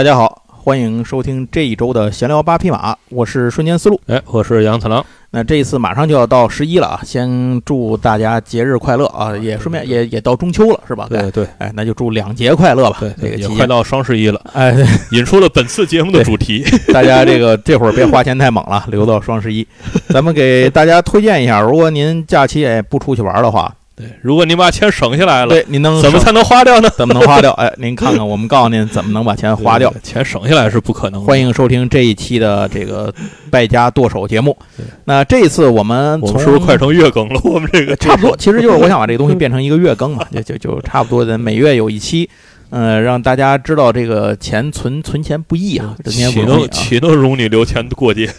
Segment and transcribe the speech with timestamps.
[0.00, 4.00] 大家好，欢迎收听这一周的闲聊八匹马，我是瞬间思路。
[4.06, 5.04] 哎，我是杨次郎。
[5.30, 9.36] 那这一次马上就要到十一了啊，先祝大家节日快乐啊！
[9.36, 11.06] 也顺便也也到中秋了，是吧？
[11.10, 12.96] 对对，哎，那就祝两节快乐吧。
[12.98, 14.74] 对，这个也快到双十一了，哎，
[15.12, 16.64] 引出了本次节目的主题。
[16.94, 19.68] 大家这个这会儿别花钱太猛了，留到双十一。
[20.08, 23.70] 咱们给大家推荐一下，如果您假期也不出去玩的话。
[24.00, 26.88] 对，如果您把钱省下来了，对，您能怎么才能花掉呢？
[26.96, 27.52] 怎么能花掉？
[27.52, 29.92] 哎，您看看，我们告诉您 怎么能把钱花掉。
[30.02, 31.22] 钱省下来是不可能。
[31.22, 33.12] 欢迎收听这一期的这个
[33.50, 34.56] 败家剁手节目。
[35.04, 37.40] 那这一次我们我们是不是快成月更了？
[37.44, 42.28] 我们这个差不多，其实就是我想把这个东西变成一个月更嘛，就就就差不多的每月有一期，
[42.70, 48.30] 嗯，让大家知道这个钱存存钱不易啊，岂能岂能容你留钱过节？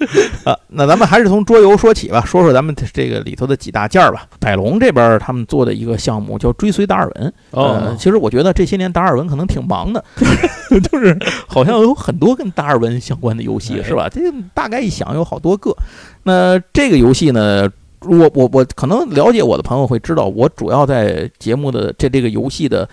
[0.44, 4.26] 啊，那咱们还是从桌游说起吧，说说咱们这个里头的几大件儿吧。
[4.38, 7.32] 百龙这边他们做的一个项目叫追随达尔文。
[7.50, 10.02] 呃，其实我觉得这些年达尔文可能挺忙的，
[10.90, 14.08] 就是好像有很多跟达尔文相关的游戏，是吧？
[14.08, 14.20] 这
[14.54, 15.76] 大概一想有好多个。
[16.22, 17.68] 那这个游戏呢，
[18.00, 22.88] 我我我可能了解我的朋友会知道，我主要在节目的这这个游戏的。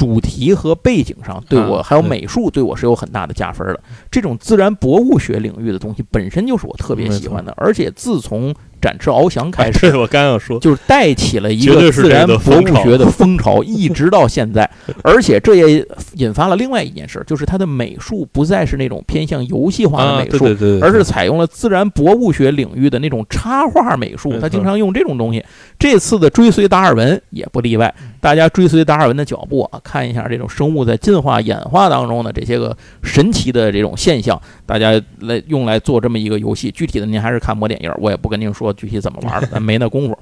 [0.00, 3.80] 主题和背景上对我还有美术对我是有很大的加分的。
[4.10, 8.54] 这种自然博物学领域的东西本身就是我特别喜欢的，而且自从。
[8.80, 14.68] 展翅翱翔开始， 我刚要说，就是带起了一个自然博物学的风潮， 一直到现在。
[15.02, 20.46] 而且这也引发了另外一件事，就是它的美术不再是那种偏向游戏化的美术，
[20.80, 24.38] 而是采用了自然博物学领域的那种插画美术。
[24.40, 25.44] 他经常用这种东西。
[25.78, 36.70] 这次的追随达尔文也不例外，大家追随达尔文的脚步啊，看一下这种生物在进化演化当中的这些个神奇的这种现象，大家来用来做这么一个游戏。
[36.70, 38.72] 具体的您还是看模点页，我也不跟您说。
[38.72, 40.16] 具体怎么玩了，咱没那功夫。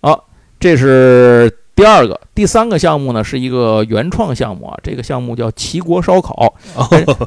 [0.00, 0.28] 好，
[0.60, 4.78] 这是第二个，第三个项目呢，是一个原创项目啊。
[4.84, 6.54] 这个项目叫齐国烧烤，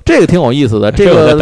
[0.06, 0.90] 这个挺有意思的。
[0.94, 1.38] 这个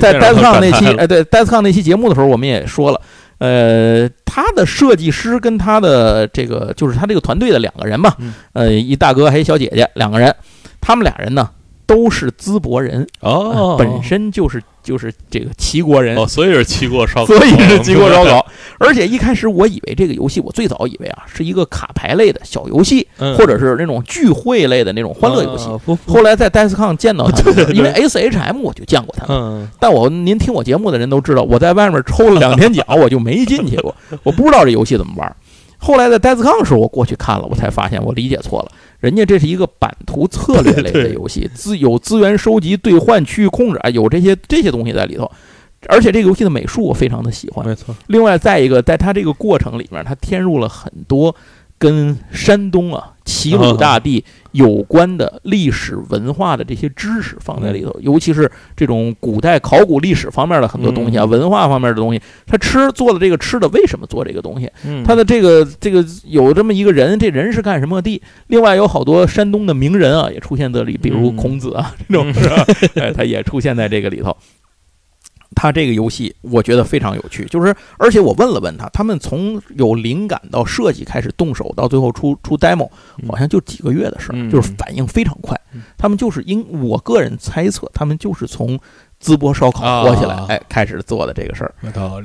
[0.00, 3.00] 在戴斯康那期，哎，对，戴斯康那期节目的时候，我们也说了，
[3.38, 8.12] 呃，他的设计师跟他的这个就是他这个团队的两个人嘛，
[8.52, 10.34] 呃，一大哥还一小姐姐，两个人，
[10.80, 11.48] 他们俩人呢
[11.86, 14.62] 都是淄博人哦，本身就是。
[14.86, 18.46] 就是这个齐国人哦，所以是齐国烧烤， 所以是齐国烧烤。
[18.78, 23.04] 而且一开始我以为这个游戏，我最早以为啊是一个卡牌类的小游戏，
[23.36, 25.68] 或者是那种聚会类的那种欢乐游戏。
[26.06, 29.68] 后来在 Deskcon 见到他， 因为 SHM 我就见过他们。
[29.80, 33.92] 但我您听我节目的人都知道，我在外面抽了两天奖，我就没进去过，
[34.22, 35.36] 我不知道这游戏怎么玩。
[35.78, 38.72] 后来在 Deskcon 时候，我过去看了，我才发现我理解错了。
[39.00, 45.30] 人家这是一个版图策略类的游戏，资有资源收集、兑换、区域控制啊，有这些这些东西在里头。
[45.88, 47.64] 而且这个游戏的美术我非常的喜欢。
[47.64, 47.94] 没错。
[48.08, 51.34] 另外，再一个，在它这个过程里面，它添入了很多。
[51.78, 62.22] 跟山东啊齐鲁大地有关的历史文化的这些知识放在里头，尤其是这种古代考古历史方面的很多东西啊，文化方面的东西。
[62.46, 64.70] 他吃做的这个吃的，为什么做这个东西？
[65.04, 68.22] 他的这个这个有这么一个人，这人是干什么的？
[68.46, 72.64] 另外有好多山东的名人啊，也出现在里，比如孔子啊这种，是 吧，
[73.14, 74.34] 他也出现在这个里头。
[75.54, 82.88] 他这个游戏我觉得非常有趣，就是而且我问了问他，他们从有灵感到设计开始动手，到最后出出 demo，
[83.28, 85.58] 好像就几个月的事儿，就是反应非常快。
[85.96, 88.78] 他们就是因我个人猜测，他们就是从
[89.22, 91.74] 淄博烧烤火起来，哎，开始做的这个事儿，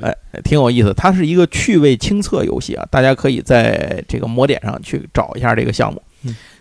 [0.02, 0.92] 哎，挺有意思。
[0.94, 6.02] 它是一个趣味轻测游戏啊，大家可以在这个魔点上去找一下这个项目。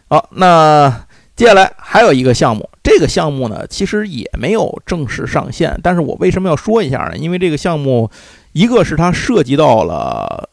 [0.07, 1.05] 好，那。
[1.41, 5.75] 接下来还有一个项目，这个项目呢，其实也没有正式上线。
[5.81, 7.18] 但是我为什么要说一下呢？
[7.18, 8.11] 因为这个项目，
[8.52, 10.47] 一个是它涉及到了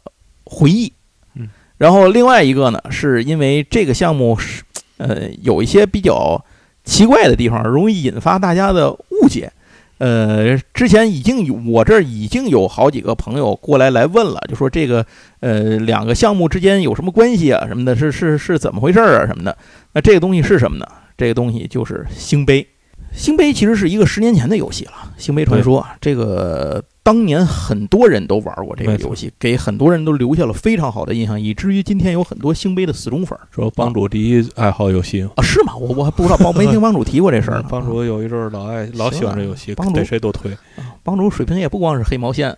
[0.45, 0.91] 回忆，
[1.35, 1.47] 嗯，
[1.77, 4.63] 然后另外一个呢，是因为这个项目是，
[4.97, 6.43] 呃，有一些比较
[6.85, 9.53] 奇怪的地方，容易引发大家的误解。
[9.99, 15.05] 呃，之前已经有我这儿已经有好几个朋友过来来问了，就说这个
[15.41, 19.59] 呃两个项目之间有什么关系啊什么的，是是是怎么回事啊什么的。
[20.01, 20.87] 这个东西是什么呢？
[21.17, 22.67] 这个东西就是星杯。
[23.13, 24.93] 星杯其实是一个十年前的游戏了，
[25.23, 26.85] 《星杯传说》这个。
[27.09, 35.75] 当年很多人都玩过这个游戏，给很多人都留下了非常好的印象，以至于今天有很多星杯的死忠粉说帮主第一爱好游戏啊，是吗？
[35.75, 37.65] 我我还不知道，帮没听 帮主提过这事儿呢。
[37.71, 40.55] 帮主有一阵儿老爱老喜欢这游戏，帮主谁都推。
[41.03, 42.55] 帮主水平也不光是黑毛线，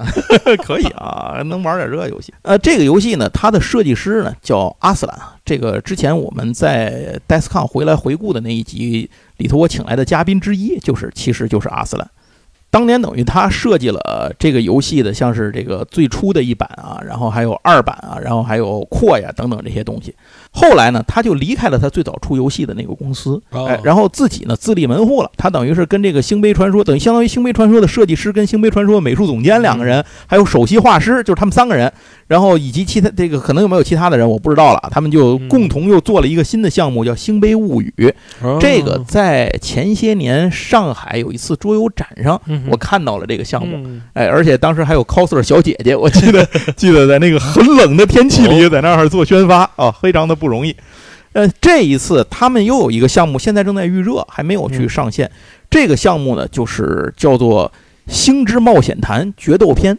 [0.64, 2.35] 可以啊，能玩点这游戏。
[2.43, 12.11] 呃，这个游戏呢，它的设计师呢叫阿斯兰，这个之前我们在 Deskcon 回来回顾的那一集里头，我请来的嘉宾之一就是，其实就是阿斯兰。
[12.70, 20.14] 当年等于他设计了这个游戏的，像是这个最初的一版啊，然后还有二版啊，然后还有扩呀等等这些东西。
[20.52, 25.31] 后来呢，他就离开了他最早出游戏的那个公司，哦哎，然后自己呢自立门户了。
[25.37, 31.91] 他等于是跟这个《星杯传说》等于相当于《星杯传说》的设计师跟《星杯传说》美术总监两个人，还有首席画师，就是他们三个人，
[32.26, 34.88] 然后以及其他这个可能有没有其他的人我不知道了。
[34.91, 37.94] 他们就嗯共同又做了一个新的项目，叫《星杯物语》。
[38.43, 43.76] 哦这个在前些年上海有一次桌游展上，嗯我看到了这个项目。
[43.76, 46.44] 嗯哎，而且当时还有 coser 小姐姐，我记得
[46.76, 50.75] 记得在那个很冷的天气里，在那儿做宣发啊，非常的不容易。
[51.32, 55.31] 呃，这一次他们又有一个项目，现在正在预热，还没有去上线。
[55.70, 57.70] 这个项目呢，就是叫做
[58.12, 59.94] 《星之冒险团决斗篇》。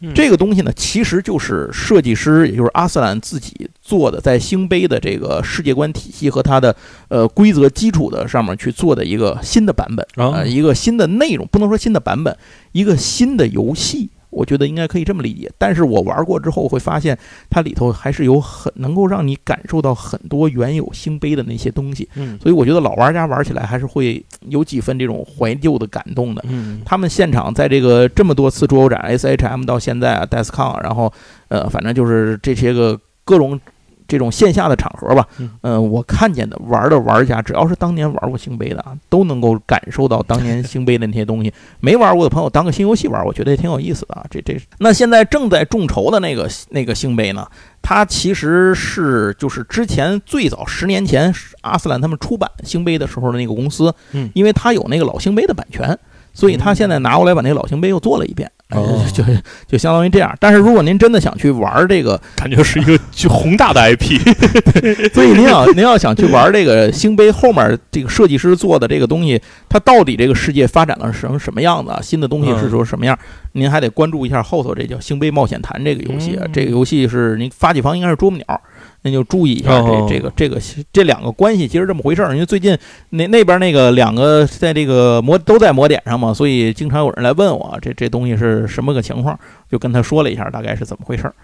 [0.00, 6.72] 嗯这个东西呢，其实就是设计师，也就是阿斯兰自己做的，在星杯的这个世界观体系和它的
[7.08, 12.36] 呃规则基础的上面去做的一个新的版本啊呃，一个新的内容，不能说新的版本，
[12.70, 14.08] 一个新的游戏。
[14.38, 17.18] 我觉得应该可以这么理解，但是我玩过之后会发现，
[17.50, 26.44] 它里头还是有很能够让你感受到很多原有星杯的那些东西，嗯所以我觉得老玩家玩起来还是会有几分这种怀旧的感动的。
[26.48, 31.12] 嗯他们现场在这个这么多次桌游展，SHM 到现在啊，DESCON，然后
[31.48, 33.60] 呃，反正就是这些个各种
[34.08, 41.52] 这种线下的场合吧，嗯呃，我看见的玩的玩家，只要是当年玩过星杯的啊，都能够感受到当年星杯的那些东西。
[41.78, 44.24] 没玩过的朋友当个新游戏玩，我觉得也挺有意思的啊。
[44.30, 47.46] 这这，那现在正在众筹的那个那个星杯呢，
[47.82, 55.96] 它其实是就是之前最早十年前阿斯兰他们出版星杯的时候的那个公司，嗯因为它有那个老星杯的版权。
[56.34, 59.24] 所以他现在拿过来把那个老星杯又做了一遍，哎哦就
[59.66, 60.34] 就相当于这样。
[60.38, 64.18] 但是如果您真的想去玩这个， 感觉是一个巨宏大的 IP。
[65.14, 72.00] 所以您要您要想去玩这个星杯后面这个设计师做的这个东西，它到底这个世界发展了成什么样子啊？
[72.02, 73.18] 新的东西是说什么样？
[73.52, 78.60] 您还得关注一下后头这叫《星杯冒险坛》这个游戏这个游戏是您发起方应该是啄木鸟，
[79.02, 80.60] 您就注意一下哦这这个这个
[80.92, 82.32] 这两个关系其实这么回事儿。
[82.32, 82.76] 因为最近
[83.10, 89.38] 那那边那个两个在这个魔都在魔点上嘛，所以经常有人来问我这这东西是什么个情况，
[89.70, 91.34] 就跟他说了一下大概是怎么回事儿。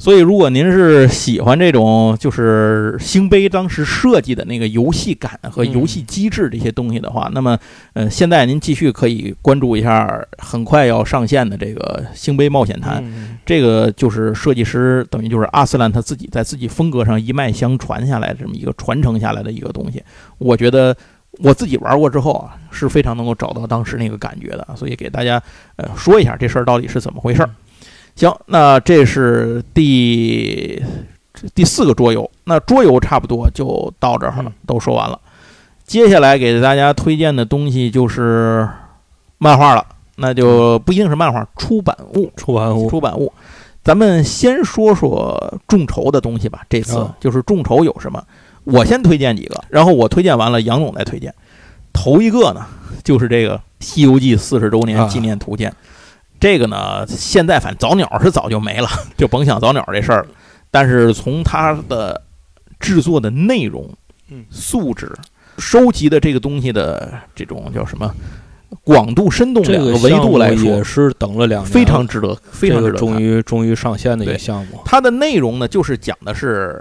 [0.00, 7.58] 所以，如果您是喜欢这种就是星杯当时设计的那个游戏感和游戏机制这些东西的话，那么，
[7.94, 10.08] 呃，现在您继续可以关注一下
[10.38, 13.02] 很快要上线的这个星杯冒险坛。
[13.48, 20.02] 嗯这个就是设计师等于就是阿斯兰他自己在自己风格上一脉相传下来的这么一个传承下来的一个东西。
[20.36, 20.94] 我觉得
[21.38, 25.42] 我自己玩过之后啊，是非常能够找到当时那个感觉的，所以给大家
[25.76, 27.50] 呃说一下这事儿到底是怎么回事儿。
[28.14, 30.82] 行，那这是第
[31.54, 35.18] 第四个桌游，那桌游差不多就到这儿了嗯，都说完了。
[35.86, 38.68] 接下来给大家推荐的东西就是
[39.38, 39.86] 漫画了，
[40.18, 43.32] 那就不一定是漫画，出版物，出版物出版物。
[43.84, 46.62] 咱们先说说众筹的东西吧。
[46.68, 48.22] 这次啊就是众筹有什么，
[48.64, 51.32] 我先推荐几个，然后我推荐完了，杨总再推荐。
[51.92, 52.66] 头一个呢，
[53.02, 55.72] 就是这个《西游记》四十周年啊纪念图鉴。
[56.40, 60.28] 这个呢，现在反正早鸟是早就没了，就甭想早鸟这事儿了。
[60.70, 62.20] 但是从它的
[62.78, 63.88] 制作的内容、
[64.28, 65.10] 嗯素质、
[65.56, 68.14] 收集的这个东西的这种叫什么
[68.84, 72.92] 广度、深度两个维度来说也，是等了两年，非常值得，非常值得。
[72.92, 74.80] 这个终于终于上线的一个项目。
[74.84, 76.80] 它的内容呢，就是讲的是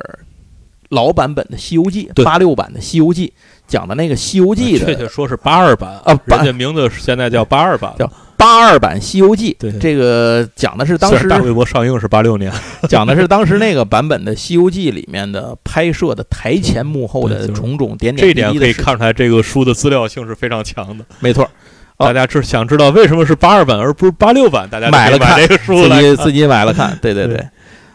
[0.90, 3.28] 老版本的《西游记》，八六版的《西游记》，
[3.68, 9.54] 讲的那个《西游记》的确的切说是八二版啊八人家名字现在叫八二版，叫八二版《西游记》。
[9.58, 12.50] 对这个讲的是当时大规模上映是八六年，
[12.88, 18.60] 讲的是当时那个版本的《西游记》里面的拍摄的台前幕后的种种点点滴滴的事情。
[18.60, 21.04] 点可以看出来这个书的资料性是非常强的。
[21.20, 21.50] 没错，哦
[21.98, 26.02] 大家知想知道为什么是八二版而不是八六版，大家买了看买这个书自。
[26.02, 26.98] 己自己买了看。
[27.02, 27.44] 对对对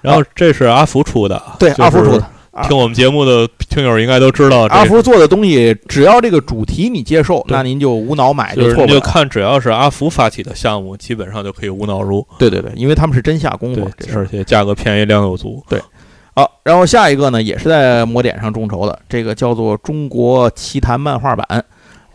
[0.00, 2.26] 然后这是阿福出的，对，阿福出的。
[2.50, 8.86] 啊听我们节目的听友应该都知道，阿福做的东西，只要这个主题你接受，那您就无脑买，就是错不了。
[8.88, 12.26] 你就看，只要是阿福发起的项目，基本上就可以无脑入。
[12.38, 15.64] 对对对，因为他们是真下功夫，而且价格便宜，量又足。
[15.66, 15.80] 对
[16.34, 21.46] 好，然后下一个呢，也是在魔点上众筹的，这个叫做《中国奇谭漫画版》。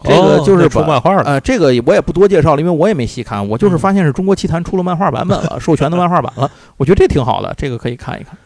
[0.04, 8.38] 这个就是出漫画了，呃，这个我也不多介绍了，因为我也没细看，我就是发现是中国奇谭出了漫画版本了， 授权的漫画版了，我觉得这挺好的，这个可以看一看。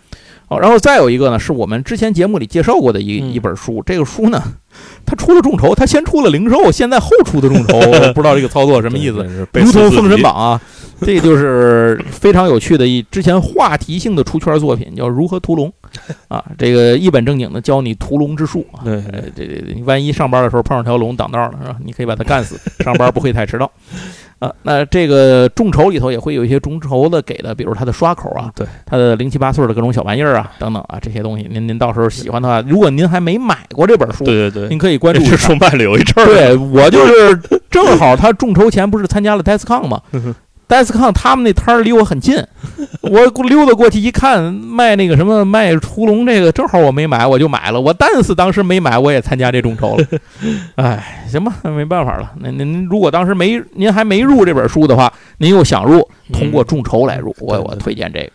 [0.48, 4.41] 好，然后再有一个呢，是我们之前节目里介绍过的一嗯一本书，这个书呢，
[5.05, 9.25] 它出了众筹，它先出了零售，现在后出的众筹，我不知道这个操作什么意思。
[9.53, 10.62] 如同《封神榜》啊，
[11.01, 15.70] 这就是非常有趣的一之前话题性的出圈作品，叫《如何屠龙》
[16.27, 18.83] 啊，这个一本正经的教你屠龙之术啊。
[18.83, 21.77] 对呃，这这你万一上班的时候碰上条龙挡道了，是吧？
[21.83, 23.71] 你可以把它干死，上班不会太迟到。
[24.39, 35.31] 啊，那这个众筹里头也会有一些众筹的给的，比如他的刷口啊，对，它的零七八碎的各种小玩意儿啊，等等啊，这些东西，您您到时候喜欢的话，如果您还没买过这本书，对对对，您可以关注一下。
[35.31, 40.01] 这书卖了有一阵儿，对 我就是正好他众筹前不是参加了 DESCON 嘛
[40.72, 42.42] ，DESCON 他们那摊儿离我很近，
[43.01, 47.82] 我溜达过去一看，卖那个什么卖屠龙这个，正好我没买，我就买了。
[47.82, 50.06] 我但是当时没买，我也参加这众筹了。
[50.75, 52.32] 哎，行吧，那没办法了。
[52.40, 58.32] 那您如果当时没您还没入这本书的话，您又想入，通过众筹来入，我我推荐这个。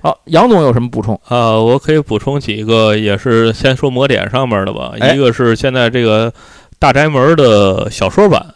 [0.00, 1.20] 好，杨总有什么补充？
[1.28, 4.92] 呃，我可以补充几个，也是先说魔点上面的吧。
[4.98, 6.32] 哎一个是现在这个
[6.78, 8.46] 大宅门的小说版，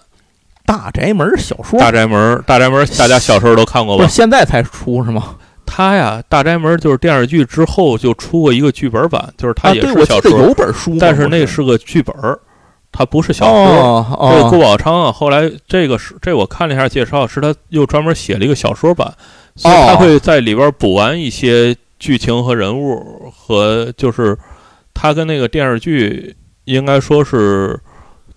[0.68, 4.06] 大宅门小说，大宅门，大宅门，大家小时候都看过吧？
[4.06, 5.34] 现在才出是吗？
[5.64, 12.38] 它呀，大宅门就是电视剧之后就出过一个剧本版，就是它啊，也对，是小说，我记得有本书，但是那是个剧本儿，
[12.92, 13.54] 它不是小说。
[13.54, 19.10] 哦这个郭哦，宝昌啊，后来这个是这我看了一下介绍，是他又专门写了一个小说版，
[19.56, 24.36] 所以他哦会在里边补完一些剧情和人物和就是
[24.92, 27.80] 他跟那个电视剧应该说是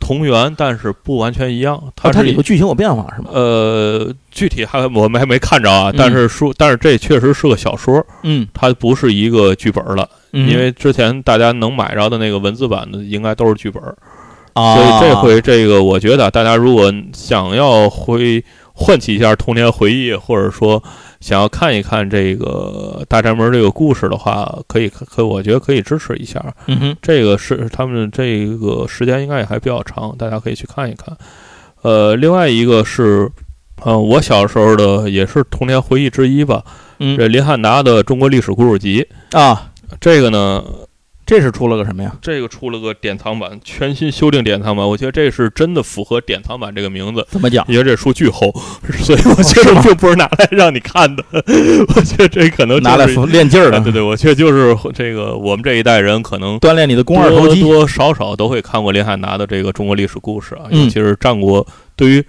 [0.01, 1.81] 同源，但是不完全一样。
[1.95, 3.29] 它它里头剧情有变化是吗？
[3.31, 13.81] 呃，具体还我们还没看着啊嗯，但是书但是这确实是个小说，嗯，它不是一个剧本了，嗯因为之前大家能买着的那个文字版的应该都是剧本。
[14.53, 18.43] 啊，所以这回这个，我觉得大家如果想要回
[18.73, 20.83] 唤起一下童年回忆，或者说
[21.21, 26.43] 想要看一看这个大宅门这个故事的话，可以可我觉得可以支持一下。
[26.65, 31.15] 嗯哼，这个是他们这个时间应该也还比较长，大家可以去看一看。
[31.83, 33.31] 呃，另外一个是，
[33.83, 36.63] 呃，我小时候的也是童年回忆之一吧。
[36.99, 39.07] 嗯这林汉达的《中国历史故事集》，
[39.39, 40.63] 啊，这个呢，
[41.31, 42.13] 这是出了个什么呀？
[42.21, 47.25] 这个出了个典藏版，全新修订典藏版，我觉得这是真的符合典藏版这个名字。
[47.29, 47.63] 怎么讲？
[47.69, 48.53] 因为这书巨厚，
[48.99, 51.23] 所以我觉得并不是拿来让你看的。
[51.95, 57.61] 我觉得这可能、就是、拿来练劲儿的，啊对对，我觉得就是这个我们这一代人可能锻炼你的肱二头肌。
[57.61, 61.65] 多多少少都会看过林海拿的这个中国历史故事啊，嗯尤其是战国。
[61.95, 62.25] 对于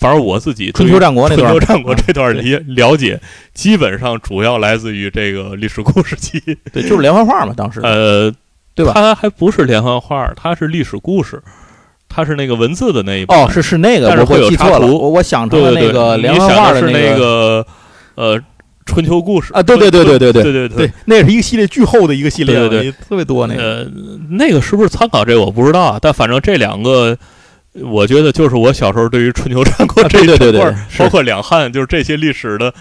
[0.00, 3.20] 反正我自己春秋战国那段儿春秋战国这段啊理了解，
[3.52, 6.40] 基本上主要来自于这个历史故事集。
[6.72, 8.32] 对，就是连环画嘛，当时呃，
[8.74, 11.42] 对吧它还不是连环画，它是历史故事，
[12.08, 13.34] 它是那个文字的那一部。
[13.34, 17.66] 哦，是是那个，但是会有我记错了，插图我我想成了对对对，那个连环画的想的是那个个
[18.14, 18.40] 呃
[18.86, 23.62] 春秋故事啊，对对对对对对对对对，那是一个系列巨厚的一个系列，对对对，特别多那个。
[23.62, 23.86] 呃，
[24.30, 27.18] 那个是不是参考这个我不知道啊，但反正这两个。
[27.72, 32.74] 我觉得就是我小时候对于春秋战国啊 这对对对对整块儿是包括两汉，就是这些历史的，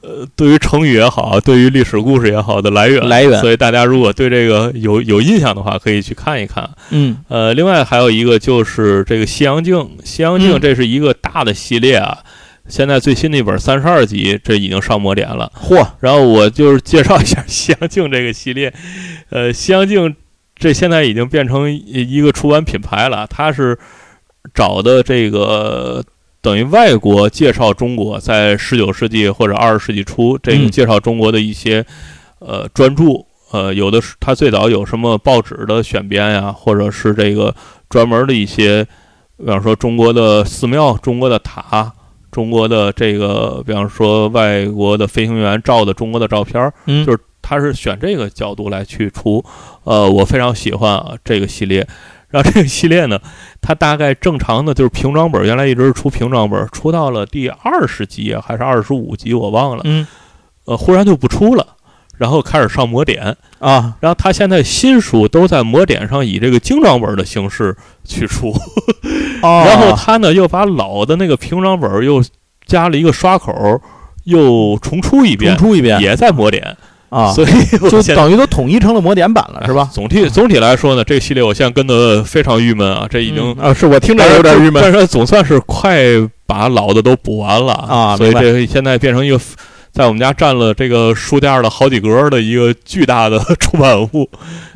[0.00, 6.68] 呃，对于成语也好，对于历史故事也好的来源来源所以大家如果对这个有有印象的话，可以去看一看。
[6.90, 12.18] 嗯呃，另外还有一个就是这个《西洋镜》，《西洋镜》嗯这是一个大的系列啊。
[12.66, 15.52] 现在最新的一本三十二集，这已经上魔点了。
[15.54, 18.72] 嚯，然后我就是介绍一下《西洋镜》这个系列。
[19.28, 20.08] 呃，《西洋镜》
[20.56, 23.78] 这现在已经变成一一个出版品牌了，它是
[24.54, 26.02] 找的这个
[26.40, 31.84] 等于外国介绍中国在十九世纪或者二十世纪初这个嗯介绍中国的一些、
[32.38, 33.04] 呃专著。
[33.50, 37.54] 呃，有的是他最早有什么报纸的选编呀，或者是这个
[37.88, 38.84] 专门的一些，
[39.36, 41.92] 比方说中国的寺庙、中国的塔、
[42.32, 49.44] 中国的这个，比方说外国的飞行员照的中国的照片儿，嗯，就是他是选这个角度来去出，
[49.84, 51.86] 呃，我非常喜欢啊这个系列。
[52.34, 53.16] 然后这个系列呢，
[53.60, 60.04] 它大概正常的就是平装本，原来一直是出平装本，出到了第二十集啊还是二十五集我忘了，嗯。
[60.64, 61.76] 呃，忽然就不出了，
[62.16, 68.50] 然后开始上魔点，啊，然后他现在新书都在魔点上以这个精装本的形式去出，
[69.42, 69.62] 哦。
[69.64, 72.20] 然后他呢又把老的那个平装本又
[72.66, 73.80] 加了一个刷口，
[74.24, 76.76] 又重出一遍重，出一遍也在魔点，
[77.14, 77.48] 啊，所以
[77.88, 79.88] 就等于都统一成了魔点版了，是吧？
[79.94, 86.02] 总体总体来说呢，这个系列我现在跟的非常郁闷啊，这已经嗯啊，是我听着有点郁闷但是总算是快
[86.46, 89.40] 把老的都补完了啊所以这现在变成一个
[89.92, 94.28] 在我们家占了这个书架的好几格的一个巨大的 出版物。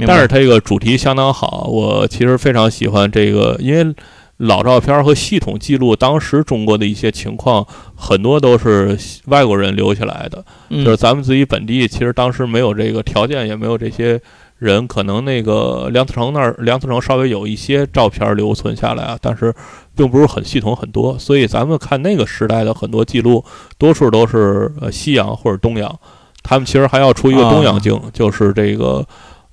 [0.07, 3.93] 但是它这个主题相当好，我其实非常喜欢这个，因为
[4.39, 7.67] 老照片和系统记录当时中国的一些情况，
[7.97, 10.45] 很多都是外国人留下来的。
[10.71, 14.21] 嗯就是咱们自己本地，其实当时没有这个条件，也没有这些
[14.59, 19.53] 人，可能那个梁思成那儿，梁思成稍微有一些照片留存下来啊，但是
[19.97, 21.19] 并不是很系统很多。
[21.19, 23.45] 所以咱们看那个时代的很多记录，
[23.77, 25.99] 多数都是呃西洋或者东洋。
[26.45, 29.05] 他们其实还要出一个东洋镜，就是这个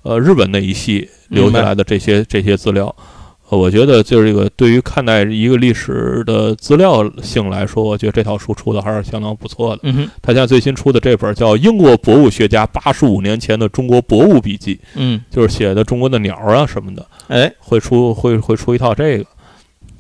[0.04, 2.86] 呃日本那一系留下来的这些这些资料。
[2.86, 3.04] 呃
[3.50, 9.82] 我觉得就是这个对于看待一个历史的资料性来说，我觉得这套书出的还是相当不错的。
[10.22, 19.25] 他现在最新出的这本叫《英国博物学家八十五年前的中国博物笔记》，嗯，就是写的中国的鸟啊什么的，哎，会出会会出一套这个。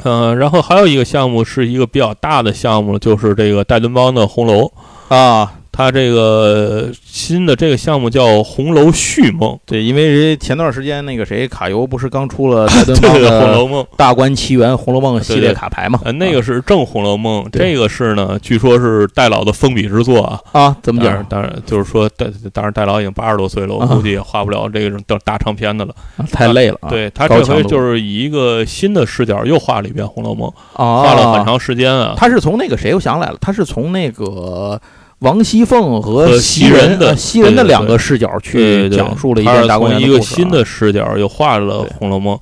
[0.03, 4.71] 嗯、然后还有一个项目是一个比较大的项目，就是这个戴敦邦的红楼。
[5.07, 13.83] 啊，它这个新的这个项目叫《红楼续梦》，对，因为前段时间那个谁卡游不是刚出了戴敦邦对，《红楼梦》。
[13.97, 15.99] 《大观奇缘》《红楼梦》系列卡牌嘛？
[16.05, 20.39] 呃，那个是正《红楼梦》，对这个是呢，据说是戴老的封笔之作啊。
[20.53, 21.21] 啊，怎么讲？
[21.25, 25.93] 当然，就是说，戴当然戴老已经八十多岁了，我啊估计也画不了这种大大长篇的了。
[26.31, 26.87] 太累了啊！
[26.89, 30.49] 对他这回就是以一个新的视角又画了一遍《红楼梦》，
[30.81, 32.13] 啊，画了很长时间啊。
[32.15, 34.79] 他是从那个谁，我想起来了，他是从那个
[35.19, 40.17] 王熙凤和和袭袭人的呃袭人的两个视角去讲述了一他是遍大观从园故事啊。
[40.17, 42.35] 一个新的视角又画了《红楼梦》，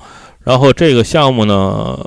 [0.43, 1.97] 然后这个项目呢，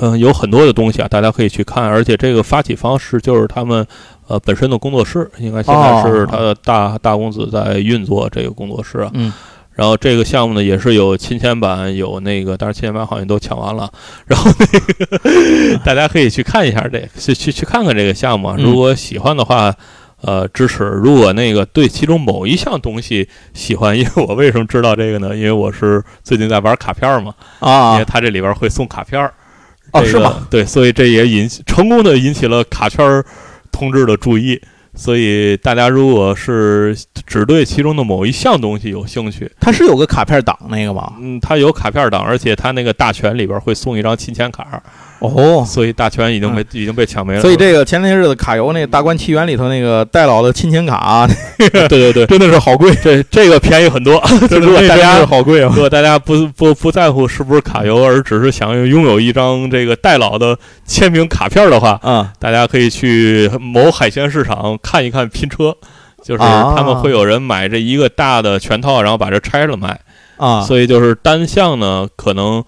[0.00, 3.86] 嗯、有很多的东西啊，大家可以去看，而且这个发起方式就是他们
[4.28, 9.10] 呃本身的工作室，应该现在是哦他的大大公子在运作这个工作室啊。
[9.14, 9.32] 嗯
[9.74, 13.90] 然后这个项目呢也是有亲签版，有那个，但是亲签版好像都抢完了。
[14.26, 19.74] 然后那个大家可以去看一下这个，去去去看看这个项目如果喜欢的话，
[20.20, 20.84] 呃，支持。
[20.84, 25.34] 如果那个对其中某一项东西喜欢，因为我为什么知道这个呢？
[25.34, 29.32] 因为我是最近在玩卡片嘛，啊因啊为它这里边会送卡片儿。
[29.92, 30.46] 这个哦是吗？
[30.50, 33.24] 对，所以这也引起成功的引起了卡圈儿
[33.70, 34.60] 同志的注意。
[34.94, 36.96] 所以大家如果是
[37.26, 41.14] 只对其中的某一项东西有兴趣，它是有个卡片档那个吗？
[41.20, 44.82] 嗯，它有卡片档，而且它那个大全里边会送一张亲签卡，
[45.28, 47.40] 哦，所以大全已经被、已经被抢没了。
[47.40, 54.22] 所以这个前些日子卡游那个大观奇缘里头那个戴老的亲情卡啊， 对对对， 真的是好贵，这这个便宜很多。
[54.50, 55.80] 如果大家好贵啊如！
[55.80, 65.74] 果大家不不不在乎是不是卡游，而只是想拥有一张这个戴老的签名卡片的话，啊大家可以去某海鲜市场看一看拼车。
[66.24, 69.98] 就是啊他们会有人买这一个大的全套，然后把这拆了卖，
[70.36, 72.62] 啊，所以就是单项呢，可能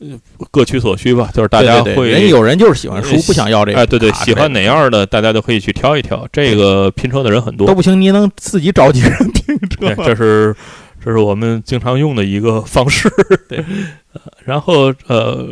[0.00, 0.18] 呃
[0.50, 1.30] 各取所需吧。
[1.34, 6.26] 就是大家对对对会人有人就是喜欢书，不想要这个哎，对对，喜欢哪样的，大家都可以去挑一挑。
[6.32, 10.54] 这个拼车的人很多都，不行，你能自己找几个人拼车对，这是
[11.04, 13.10] 这是我们经常用的一个方式。
[13.48, 13.64] 对，
[14.44, 15.46] 然后呃，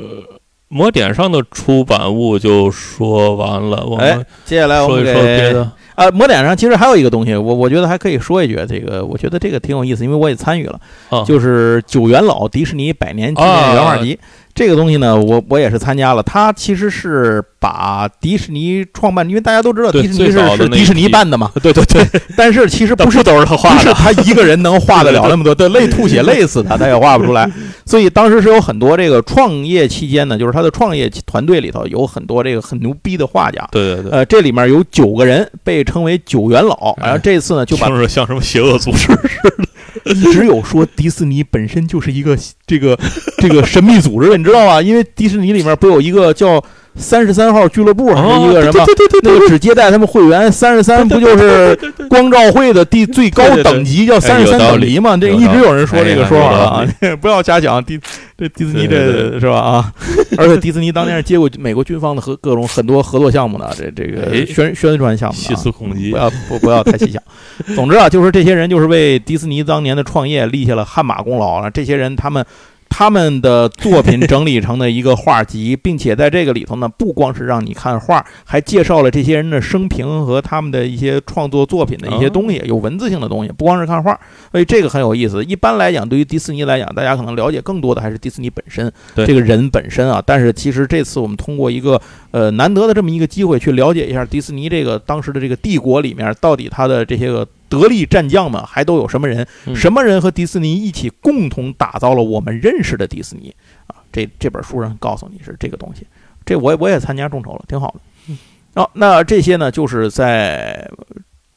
[0.69, 5.73] 魔点上的出版物就说完了，我哎们接下来我们说一说别的。
[5.97, 10.79] 啊，魔脸上其实还有一个东西，我我觉得还可以说一句，这个我觉得这个挺有意思，因为我也参与了，
[11.09, 14.17] 啊就是九元老迪士尼百年纪念啊原画集。
[14.57, 16.23] 这个东西呢，我我也是参加了。
[16.23, 22.05] 它其实是把迪士尼创办，因为大家都知道对迪士尼是迪士尼办的嘛，对对对，
[22.37, 27.49] 但是其实 不是都是他画的，他一个人能画得了那么多，对，累吐血累死他，他也画不出来。
[27.85, 33.69] 所以当时是有很多这个创业期间呢，就是他的创业团队里头有很多这个很牛逼的画家。
[33.71, 39.09] 对对对，呃，这里面有九个人被称为九元老，哎然后这次呢就把听着像什么邪恶组织
[40.33, 42.99] 只有说迪士尼本身就是一个这个
[43.39, 44.83] 这个神秘组织，你知道吗？
[44.83, 46.63] 因为迪士尼里面不有一个叫
[46.97, 48.85] 三十三号俱乐部还是一个什么？
[48.87, 51.77] 对对对那个只接待他们会员，三十三不就是
[52.09, 55.17] 光照会的第最高等级叫三十三等级嘛？
[55.17, 56.87] 这一直有人说这个说法啊，
[57.21, 57.83] 不要瞎讲。
[57.85, 58.01] 迪
[58.39, 59.93] 这迪士尼这是吧啊？
[60.37, 65.57] 而且迪士尼当年是接过美国军方的和各种很多合作项目的，这这个哎宣宣传项目细啊。
[65.57, 66.17] 思恐极不。
[66.17, 67.23] 要不不要太细想。
[67.75, 71.71] 总之啊，就是这些人就是为迪士尼当年的创业立下了汗马功劳了。
[71.71, 72.45] 这些人他们
[72.89, 84.19] 他们的作品整理成的一个画集，并且在这个里头呢，不光是让你看画，还介绍了这些人的生平和他们的一些创作作品的一些东西，有文字性的东西，不光是看画。
[84.51, 85.45] 所以这个很有意思。
[85.45, 90.23] 一般来讲，对于迪士尼来讲，大家可能了解更多的还是迪士尼本身，这个人本身啊。
[90.25, 99.47] 但是其实这次我们通过一个呃难得的这么一个机会，去了解一下迪士尼这个当时的这个帝国里面，到底他的这些个得力战将们还都有什么人？
[99.67, 103.55] 嗯什么人和迪士尼一起共同打造了我们认识的迪士尼
[103.87, 103.97] 啊？
[104.13, 106.07] 这这本书上告诉你是这个东西。
[106.45, 108.01] 这我也我也参加众筹了，挺好的。
[108.29, 108.39] 嗯
[108.75, 110.89] 好、那这些呢，就是在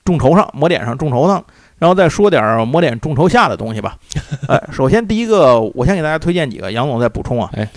[0.05, 1.43] 众筹上、魔点上众筹上，
[1.77, 3.97] 然后再说点儿魔点众筹下的东西吧。
[4.47, 7.49] 哎，首先第一个，我先给大家推荐几个，杨总再补充啊。
[7.53, 7.69] 哎，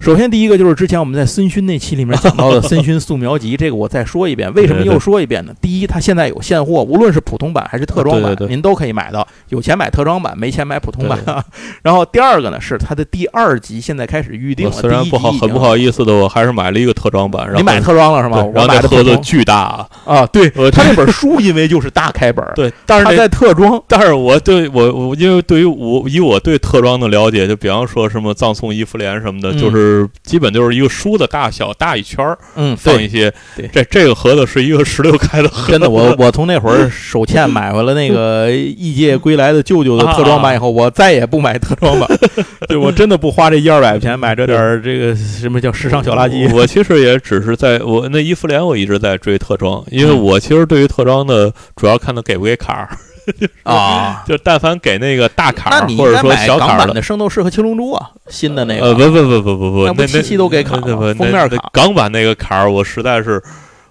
[0.00, 4.52] 首先，第一个就是之前我们在森勋那期里面讲到的森勋素描集，这个我再说一遍。
[4.54, 5.54] 为什么又说一遍呢？
[5.60, 9.26] 第一，它现在有现货，无论是普通版还是特装版，您都可以买到。
[9.48, 11.18] 有钱买特装版，没钱买普通版。
[11.82, 14.72] 然后第二个呢，是它的第二集现在开始预定了。
[14.72, 17.50] 虽然不好，很不好意思的，我还是买了一个特装版。
[17.54, 18.46] 你买特装了是吗？
[18.52, 20.26] 然后买的盒子巨大啊啊！
[20.26, 23.82] 对，他那本书因为就是大开本， 对，但是他在特装。
[23.88, 29.83] 但是我对我我因为对于我以我对特装的了解，就比方说什么葬送伊芙莲什么的，就是
[30.22, 30.74] 基本就是。
[30.74, 33.32] 一个书的大小大一圈儿，嗯，放一些。
[33.56, 35.70] 对，这这个盒子是一个十六开的盒子。
[35.70, 42.08] 真的，我 我从那会儿手欠买回了那个异界归来的舅舅的特装版以后，我再也不买特装版。
[42.66, 46.52] 对我真的不花这一二百块钱买这点儿这个什么叫时尚小垃圾。
[46.52, 52.98] 我其实也只是在我那伊芙莲，我一直在追特装，因为我其实对于特装的主要看他给不给卡。
[53.64, 61.70] 啊，就但凡给那个大卡，或者说小卡的《圣斗士》和《青龙珠》啊，新的那个，呃，不不不不不不，那不七七都给卡封面卡。
[61.72, 63.42] 港版那个卡，我实在是，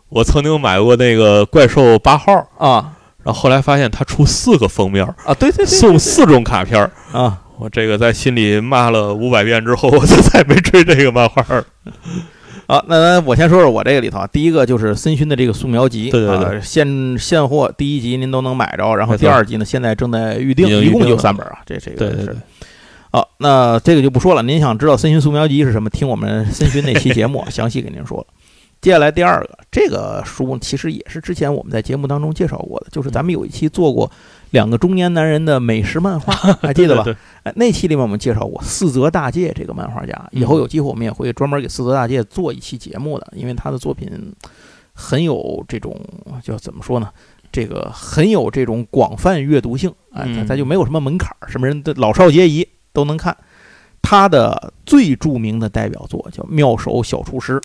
[0.10, 2.94] 我曾经买过那个怪兽八号啊，
[3.24, 11.64] 然后后来发现他出四个封面啊，对对对，送四种卡片啊，我这个在心里骂了五百遍之后，我就再也没追这个漫画了。
[12.68, 22.36] 好，那我先说说我这个里头啊，第一个就是森勋的这个素描集，对对对，现现货第一集您都能买着，然后第二集呢现在正在预定，一共就三本啊，这这个对对对。
[23.12, 25.90] 好，那这个就不说了，您想知道森勋素描集是什么？
[25.90, 28.26] 听我们森勋那期节目 详细给您说了。
[28.82, 34.10] 接下来第二个，这个书其实也是之前我们在节目当中介绍过的，就是咱们有一期做过
[34.54, 37.04] 两个中年男人的美食漫画， 还记得吧？
[37.42, 44.08] 哎，那期里面我们介绍过四泽大介这个漫画家，以后有机会我们也会专门给四泽大介做一期节目的，因为他的作品
[44.94, 46.00] 很有这种
[46.44, 47.10] 叫怎么说呢？
[47.52, 53.36] 这个很有这种广泛阅读性，哎，他就没有什么门槛，什么人都老少皆宜都能看。
[54.04, 57.60] 他的最著名的代表作叫《妙手小厨师》，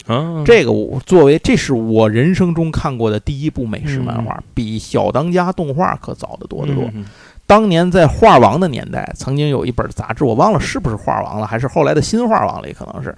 [0.44, 6.88] 这个我作为这是我人生中看过的第一部美食漫画，比《小当家》动画可早得多得多。
[7.44, 13.14] 当年在画王的年代，曾经有一本杂志，我忘了是不是画王了，还是后来的新画王了，也可能是。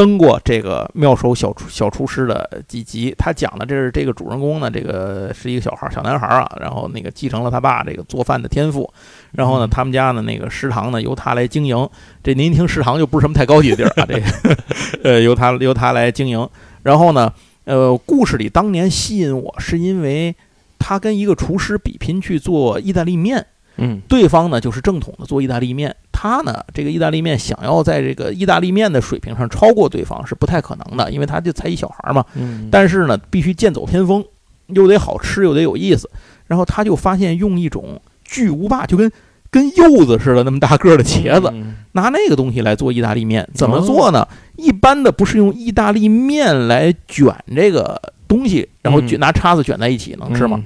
[0.00, 8.90] 登过这个妙手小厨小厨师的几集，他讲的这是这个主人公呢，这个是一个小孩小男孩啊，然后那个继承了他爸这个做饭的天赋，
[9.32, 11.86] 然后呢，他们家的那个食堂呢由他来经营。
[12.22, 14.56] 这您一听食堂就不是什么太高级的地儿啊，这个
[15.04, 16.48] 呃由他由他来经营。
[16.82, 17.30] 然后呢，
[17.64, 20.34] 呃，故事里当年吸引我是因为
[20.78, 23.44] 他跟一个厨师比拼去做意大利面。
[23.76, 32.22] 嗯，对方呢就是正统的做意大利面，他呢这个意大利面想要在这个意大利面的水平上超过对方是不太可能的，因为他就才一小孩嘛。
[32.34, 34.22] 嗯，但是呢必须剑走偏锋，
[34.66, 36.10] 又得好吃又得有意思。
[36.46, 39.10] 然后他就发现用一种巨无霸，就跟
[39.50, 41.50] 跟柚子似的那么大个的茄子，
[41.92, 44.28] 拿那个东西来做意大利面，怎么做呢？
[44.56, 50.62] 一般的不是用意大利面来卷这个东西，然后卷拿叉子卷在一起能吃吗？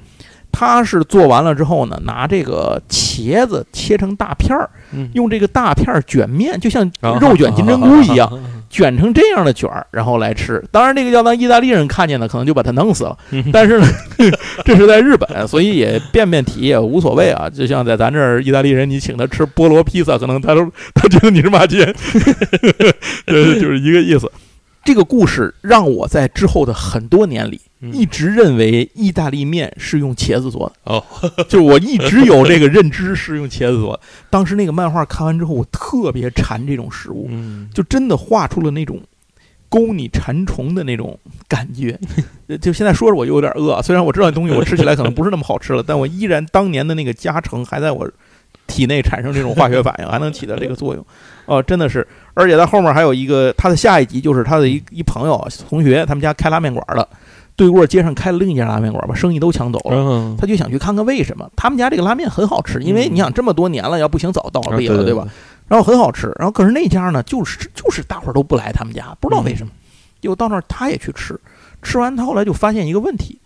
[0.57, 4.69] 他是做完了之后呢，拿这个茄子切成大片儿，
[5.11, 6.89] 用这个大片儿卷面，就像
[7.19, 8.31] 肉卷金针菇一样，
[8.69, 10.63] 卷成这样的卷儿，然后来吃。
[10.71, 13.17] 当然，这个要让意大利人看见呢，可能就把他弄死了。
[13.51, 13.87] 但是呢，
[14.63, 17.49] 这是在日本，所以也变变体也无所谓啊。
[17.49, 21.93] 就像在咱这儿，意大利人你请他吃菠萝披萨，可能他都他觉得你是马杰，
[23.27, 24.31] 就是一个意思。
[24.85, 27.59] 这个故事让我在之后的很多年里。
[27.91, 31.03] 一直认为意大利面是用茄子做的哦，
[31.49, 34.01] 就是我一直有这个认知是用茄子做的。
[34.29, 37.29] 当时那个漫画看完之后，我特别馋这种食物，
[37.73, 39.01] 就真的画出了那种
[39.69, 41.17] 勾你馋虫的那种
[41.47, 41.99] 感觉。
[42.61, 48.09] 就现在说着我有点饿，虽然我知道那东西我吃起来可能不是那么好吃了，但我依然当年的那个加成还在我
[48.67, 51.05] 体内产生这种化学反应，还能起到这个作用。
[51.45, 57.07] 哦，真的是，而且他后面还有一个他的下一集，就是他的一一朋友同学，他们家开拉面馆的。
[57.55, 60.35] 对过街上开了另一家拉面馆，把生意都抢走了。
[60.37, 65.27] 他就想去看看为什么他们家这个拉面很好吃，因为你想这么多年了，要不行早倒闭了，对吧？
[65.67, 69.71] 然后很好吃，然后可是那家呢，就是就是大伙儿都不来他们家，不知道为什么。
[70.21, 71.39] 又到那儿他也去吃，
[71.81, 73.39] 吃完他后来就发现一个问题：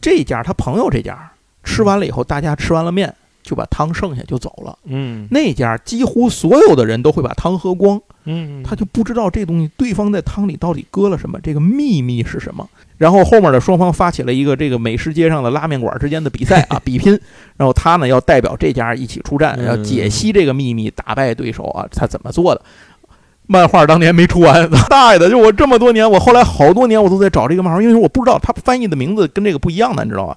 [0.00, 1.30] 这家他朋友这家
[1.64, 4.76] 吃完了以后，大家吃完了面就把汤剩下就走了。
[4.84, 8.00] 嗯，那家几乎所有的人都会把汤喝光。
[8.24, 12.68] 嗯，他就不知道这东西对方在汤里到底搁了什么，这个秘密是什么。
[12.98, 17.18] 然后后面的双方发起了一个这个美食街上的拉面馆之间的比赛 啊，比拼。
[17.56, 22.60] 然后他呢要代表这家一起出战，要解析这个秘密，打败对手啊，他怎么做的？
[23.46, 25.30] 漫画当年没出完， 大爷的！
[25.30, 30.36] 就我这么多年，我后来好多年我都在找这个漫画，因为我不知道他翻译的名字跟这个不一样的，你知道吧？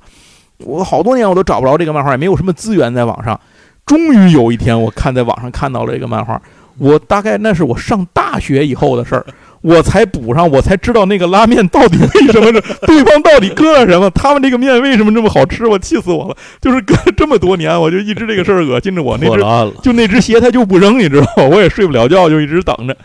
[0.60, 3.39] 我好多年我都找不着这个漫画，也没有什么资源在网上。
[3.86, 6.39] 终于有一天，我看在网上看到了这个漫画。
[6.78, 9.26] 我大概那是我上大学以后的事儿。
[9.62, 12.62] 我才补上，我才知道那个拉面到底为什么呢？
[12.88, 14.10] 对方到底搁了什么？
[14.12, 15.65] 他们这个面为什么这么好吃？
[15.65, 16.38] 我气死我了！
[16.62, 19.17] 就是隔了这么多年，我就一直这个事儿恶心着我。
[19.19, 19.41] 那只
[19.82, 21.43] 就那只鞋他就不扔，你知道吗？
[21.52, 22.95] 我也睡不了觉，就一直等着。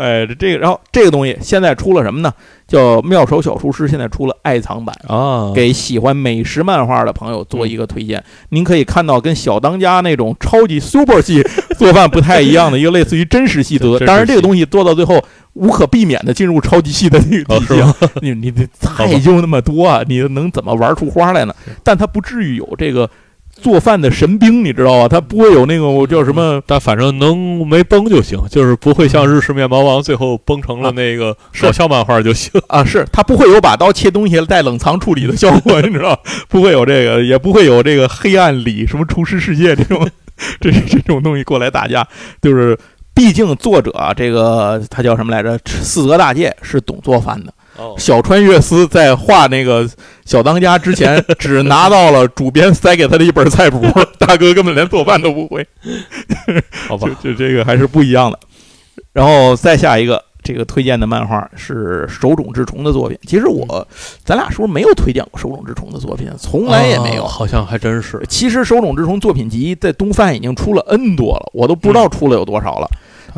[0.00, 2.32] 哎，这这个，然后这个东西现在出了什么呢？
[2.66, 4.94] 叫妙手小厨师，现在出了爱藏版。
[5.06, 8.22] 啊，给喜欢美食漫画的朋友做一个推荐。
[8.48, 11.42] 您可以看到跟小当家那种超级 super 系
[11.76, 18.20] 做饭不太一样的一个类似于真实系做真实系当然，这个东西做到最后无可避免的进入超级系的那个哦是体系。
[18.22, 21.54] 你你的菜就那么多啊，你能怎么玩出花来呢？
[21.82, 23.10] 但它不至于有这个
[23.60, 25.08] 做饭的神兵，你知道吧？
[25.08, 26.60] 它不会有那个叫什么。
[26.66, 32.50] 但反正能没崩就行，就是不会像日式面包王最后崩成了那个是搞笑漫画就行。
[32.68, 36.22] 啊，是他不会有把刀切东西带冷藏处理的效果，你知道吧？
[36.48, 40.08] 不会有这个，也不会有这个黑暗里什么厨师世界这种，
[40.60, 42.06] 这这种东西过来打架，
[42.40, 42.78] 就是
[43.14, 45.58] 毕竟作者啊这个他叫什么来着？
[45.66, 49.88] 四泽大介是懂做饭的，哦小川悦司在画那个
[50.24, 53.80] 小当家之前， 只拿到了主编塞给他的一本菜谱，
[54.18, 55.66] 大哥根本连做饭都不会。
[56.88, 58.38] 好吧 就，就这个还是不一样的。
[59.12, 63.18] 然后再下一个，这个推荐的漫画是手冢治虫的作品。
[63.26, 63.86] 其实我，
[64.24, 66.30] 咱俩是不是没有推荐过手冢治虫的作品？
[66.38, 67.24] 从来也没有。
[67.24, 68.22] 哦好像还真是。
[68.28, 72.88] 其实手冢治虫作品集在东贩已经出了 N 多了，我都不知道出了有多少了。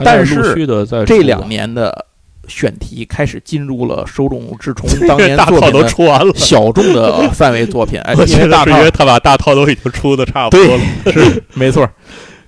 [0.04, 0.66] 但是
[1.06, 2.06] 这两年的
[2.48, 8.00] 选题开始进入了手冢治虫当年大套都出完了，小众的范围作品。
[8.00, 10.82] 哎， 我因为大套觉得是因为他把大套都已经出的差不多了。
[11.12, 11.88] 是 没错。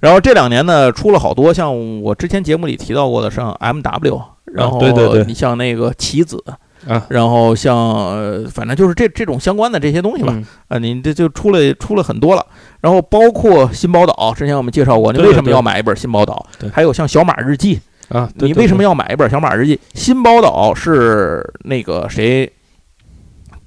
[0.00, 6.44] 然后这两年呢，出了好多像我之前节目里提到过的，像 M W，然后对你像那个棋子，
[6.86, 10.34] 啊然后像呃反正就是这这种相关的这些东西吧。
[10.34, 12.44] 嗯啊，你这就出了出了很多了。
[12.82, 16.68] 然后包括新宝岛，之前我们介绍过，你为什么要买一本新宝岛对？
[16.68, 18.94] 还有像小马日记，啊，对你为什么要？
[18.94, 19.78] 买一本小马日记？
[19.94, 22.52] 新宝岛是那个谁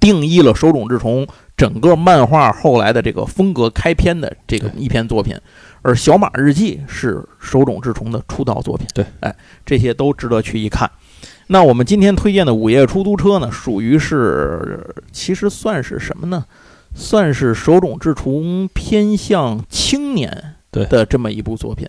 [0.00, 5.36] 定义了手冢治虫整个漫画后来的这个风格开篇的这个一篇作品，
[5.82, 8.86] 而小马日记是手冢治虫的出道作品。
[8.94, 9.34] 对，哎，
[9.66, 10.90] 这些都值得去一看。
[11.48, 16.44] 那我们今天推荐的《午夜出租车》呢，属于是其实算是什么呢？
[16.94, 21.86] 算是手冢治虫偏向青年对的这么一部作品，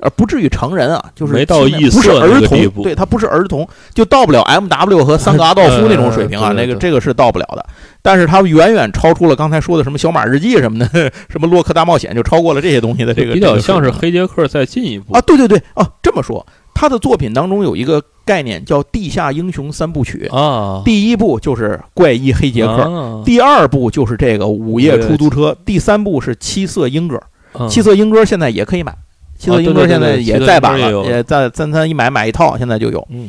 [0.00, 1.68] 而不至于成人啊，就是没到不
[2.02, 7.64] 是儿童，对，他不是儿童，就到不了 M W 和三个阿道夫那种水平啊， 那个这个是到不了的。
[8.02, 10.88] 但是他远远超出了刚才说的什么小马日记什么的，
[11.28, 22.72] 什么洛克大冒险，就超过了这些东西的这个比较像是黑杰克再进一步啊，对对对啊，这么说，他的作品当中有一个概念叫地下英雄三部曲，啊，第一部就是怪医黑杰克。
[22.72, 27.20] 啊第二部就是这个午夜出租车，第三部是七色莺歌。
[27.52, 28.94] 嗯七色莺歌现在也可以买，
[29.40, 33.08] 七色英歌现在也在版了，也在三三一买买一套，现在就有。
[33.10, 33.26] 嗯，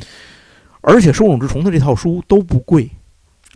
[0.82, 2.90] 而且手冢治虫的这套书都不贵，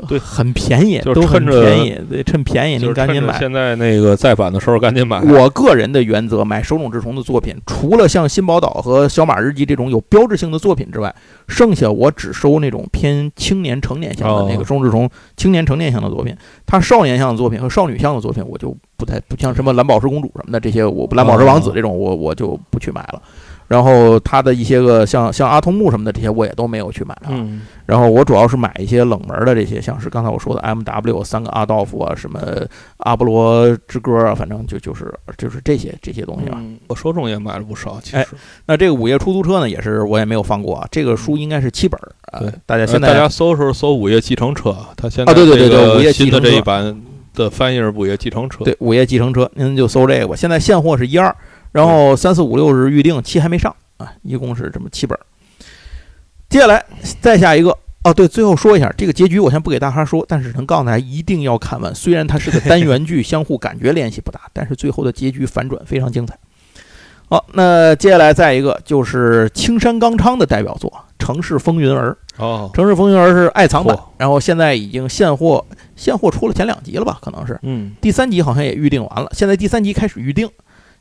[0.08, 3.38] 对很便宜，就是都很便宜，对，趁便宜您赶紧买。
[3.38, 5.20] 现在那个再版的时候赶紧买。
[5.20, 11.14] 我个人的原则，买手冢治虫的作品，除了像《新宝岛》和《小马日记》这种有标志性的作品之外，
[11.50, 16.34] 剩下我只收那种偏青年成年向的那个哦手冢治虫青年成年向的作品。
[16.66, 23.22] 他少年向的作品和少女向的作品，我就不太不像什么蓝宝石公主什么的这些，我蓝宝石王子这种，我我就不去买了。
[23.68, 27.30] 然后他的一些个像像阿童木什么的这些，我也都没有去买啊。
[27.30, 32.40] 嗯，然后我主要是买一些冷门的这些，像是刚才我说的 M W 三个阿道夫啊，什么
[32.98, 36.58] 阿波罗之歌啊，反正就就是就是这些这些东西吧。
[36.60, 38.36] 嗯我手中也买了不少，其哎实。
[38.68, 40.88] 那这个午夜出租车呢，也是我也没有放过啊。
[40.92, 46.96] 这个书应该是七本儿啊对，大家现在呃大家搜的时候搜《午夜计程车》，它现在啊对对对对午夜计新的程车这一版
[47.36, 48.60] 的翻译是《午夜计程车》。
[48.64, 50.36] 对午夜计程车，您就搜这个吧。
[50.36, 51.36] 现在现货是一二，
[51.72, 55.22] 然后三四五六是预定，七还没上啊，一共是这么七本儿。
[56.50, 56.84] 接下来
[57.22, 57.78] 再下一个。
[58.04, 61.96] 啊，对，最后说一下这个结局，我先不给大家说，但是能告诉大家一定要看完。
[61.96, 66.38] 虽然它是个单元剧，相互感觉联系不大，但是最后的结局反转非常精彩。
[67.28, 72.16] 好，那接下来再一个就是青山刚昌的代表作《城市风云儿》。
[72.44, 77.18] 哦，《城市风云儿》是爱藏版，然后现在已经现货，现货出了前两集了吧？
[77.22, 80.48] 可能是嗯，第三集好像也预定完了，现在第三集开始预定，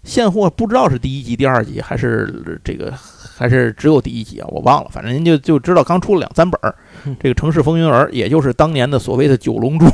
[0.03, 2.93] 现货不知道是第一集、第二集还是这个
[3.37, 7.17] 还是只有第一集啊，我忘了，反正您就就知道刚出了两三本儿嗯。
[7.21, 9.87] 这个《城市风云儿》也就是当年的所谓的九龙珠，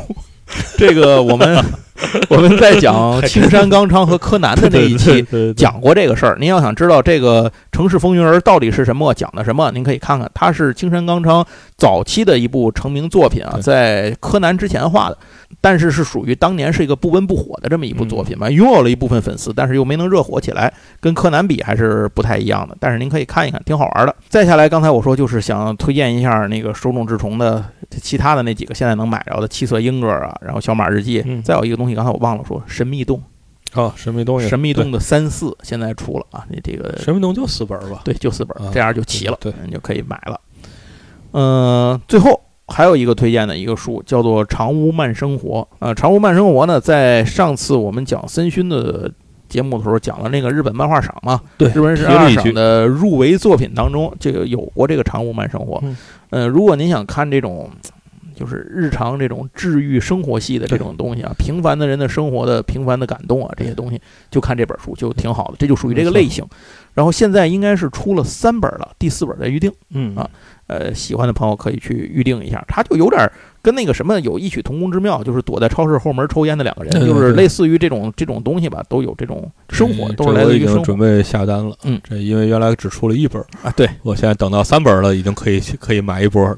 [0.77, 1.63] 这个我们
[2.31, 6.37] 我们在讲青山刚昌和柯南的那一期讲过这个事儿。
[6.41, 15.19] 您要想知道这个《城市风云儿》到底是什么，讲的什么，您可以看看，它是青山刚昌早期的一部成名作品啊，在柯南之前画的，
[15.61, 22.75] 但是是属于当年是一个不温不火的这么一部作品嘛，拥有了一部分粉丝，但是又没能热火起来，跟柯南比还是不太一样的。
[22.81, 24.17] 但是您可以看一看，挺好玩的。
[24.31, 27.63] 再下来，刚才我说就是想推荐一下那个手冢治虫的
[28.01, 33.19] 其他的那几个现在能买着的《七色婴儿》啊，然后《小马日记》嗯再有一个东西，刚才我忘了说，《神秘洞》。
[33.73, 40.41] 啊，神秘洞也神秘洞的三四现在出了啊，你这个神秘洞就四本儿吧，对就四本啊，这样就齐了，对，你就可以买了。
[41.31, 49.09] 嗯，最后还有一个推荐的一个书叫做《长屋慢生活》啊，《长屋慢生活》呢，在上次我们讲森勋的
[49.49, 55.77] 节目的时候讲了那个日本漫画赏嘛，对日本是提了一句二赏的入围作品当中，这个有过这个《长屋慢生活》。
[55.85, 55.97] 嗯
[56.31, 57.71] 呃，如果您想看这种。
[58.41, 64.01] 就是日常这种治愈生活系的这种东西啊，平凡的人的生活的平凡的感动啊，这些东西
[64.31, 66.43] 就看这本书就挺好的，这就属于这个类型。
[66.95, 70.29] 然后现在应该是出了三本了，第四本在预定，嗯啊
[70.67, 72.65] 呃，喜欢的朋友可以去预定一下。
[72.67, 73.31] 它就有点
[73.63, 83.73] 跟那个什么有异曲同工之妙，就是躲在超市后门抽烟的两个人，对对就是类似于这种这种东西吧，都有这种生活，嗯都是来自于生活经准备下单了，嗯，这因为原来只出了一本儿，啊。
[83.77, 86.57] 对，我现在等到三本儿了，已经可以可以买一波了。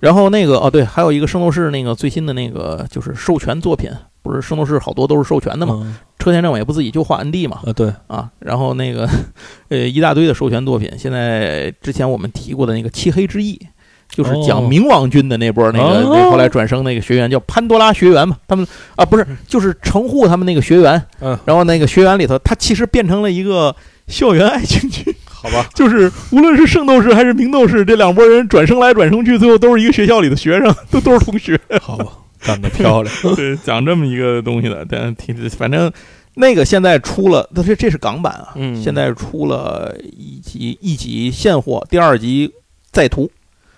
[0.00, 3.90] 然后那个哦，对，还有一个圣斗士那个最新的那个就是授权作品，
[4.22, 5.80] 不是圣斗士好多都是授权的嘛？
[5.82, 7.60] 嗯车田正美不自己就画 ND 嘛？
[7.64, 9.08] 啊，对，啊，然后那个
[9.68, 13.60] 呃一大堆的授权作品，现在之前我们提过的那个漆黑之翼。
[14.08, 23.74] 就是讲哦冥王军的那波，那个后来转生那个学员叫潘多拉学员嘛，他们啊不是，就是城户他们那个学员，嗯，然后那个学员里头，他其实变成了一个
[24.06, 31.58] 校园爱情剧，好吧， 就是无论是圣斗士还是明斗士，这两拨人转生来转生去，最后都是一个学校里的学生，都都是同学。
[31.80, 32.06] 好吧，
[32.40, 33.14] 干得漂亮。
[33.36, 35.92] 对，讲这么一个东西的，但挺反正
[36.34, 42.52] 那个现在出了，这这是港版啊，嗯现在出了一集一集现货，第二集
[42.90, 43.30] 在途，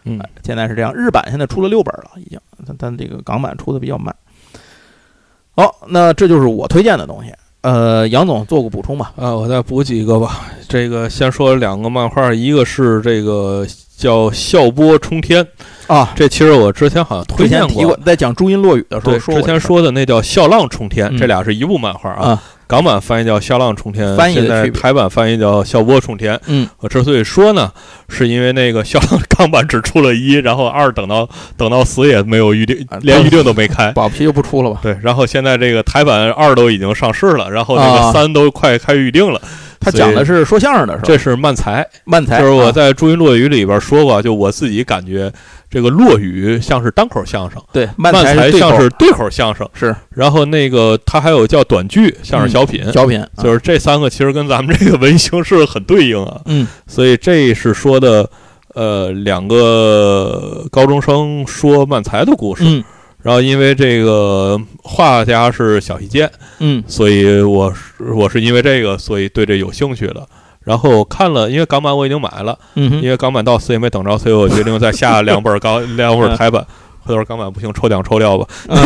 [0.04, 0.94] 嗯哎，现在是这样。
[0.94, 4.14] 日版现在出了六本了，已经，但但这个港版出的比较慢。
[5.54, 7.31] 好，那这就是我推荐的东西。
[7.62, 9.12] 呃，杨总做个补充吧。
[9.16, 10.42] 啊，我再补几个吧。
[10.68, 13.66] 这个先说两个漫画，一个是这个
[13.97, 15.44] 叫《笑波冲天》
[15.92, 22.29] 啊，这其实我之前好像推荐过，在讲朱音落雨的时候，说之前说的那叫《笑浪冲天》，嗯这俩是一部漫画啊。
[22.31, 26.37] 啊，港版翻译叫《笑浪冲天》，翻译现在台版翻译叫《笑波冲天》。
[26.48, 27.72] 嗯，我之所以说呢，
[28.11, 31.26] 是因为那个《笑浪》港版只出了一，然后二等到
[31.57, 33.90] 等到死也没有预定啊，连预定都没开。
[33.96, 34.81] 保皮就不出了吧？
[34.83, 39.40] 对，然后现在这个台版二都已经上市了，然后那啊个三都快开预定了。
[39.81, 41.04] 他讲的是说相声的是吧？
[41.07, 45.33] 这是漫才，漫才，就是我啊在《朱云落雨》里边说过，就我自己感觉
[45.70, 58.28] 这个落雨像是单口相声，对漫漫才像是对口相声，是然后那个他还有叫短剧，像是小品，小品，啊就是这三个其实跟咱们这个文形是很对应啊，嗯所以这是说的
[58.74, 62.83] 呃两个高中生说漫才的故事，嗯
[63.20, 70.26] 然后因为这个画家是小西健，嗯所以我是我是因为这个，所以对这有兴趣了。
[70.68, 76.64] 然后看了，因为港版我已经买了，嗯因为港版到死也没等着，所以我决定再下 两本港 两本台版。
[77.00, 78.46] 回头港版不行，抽奖抽掉吧。
[78.68, 78.76] 嗯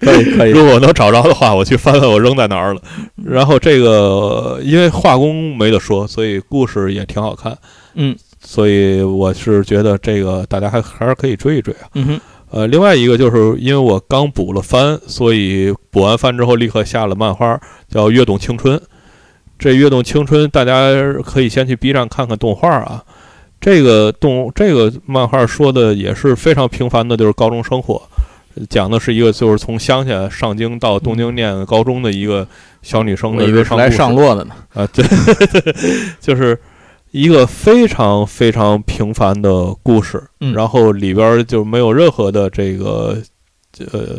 [0.00, 2.80] 可以可以，如果能找着的话，我去翻翻我扔在哪儿了。
[3.24, 7.58] 然后这个因为画工没得说，所以故事也挺好看。
[7.94, 11.88] 嗯所以我是觉得这个大家还还是可以追一追啊。
[11.94, 12.20] 嗯哼
[12.52, 17.58] 呃，另外一个就是因为我刚补了番，所以补完番之后立刻下了漫画，
[17.90, 18.78] 叫《跃动青春》。
[19.58, 23.04] 这《跃动青春》大家可以先去 B 站看看动画啊。
[23.60, 28.02] 这个动这个漫画说的也是非常平凡的，就是高中生活，
[28.68, 32.46] 讲的是一个就是从乡下上京到东京念高中的一个
[32.82, 34.54] 小女生的一个上来上落的呢。
[34.74, 35.02] 啊，对，
[36.20, 36.60] 就是
[37.10, 43.16] 一个非常非常平凡的故事，嗯然后里边儿就没有任何的这个
[43.92, 44.18] 呃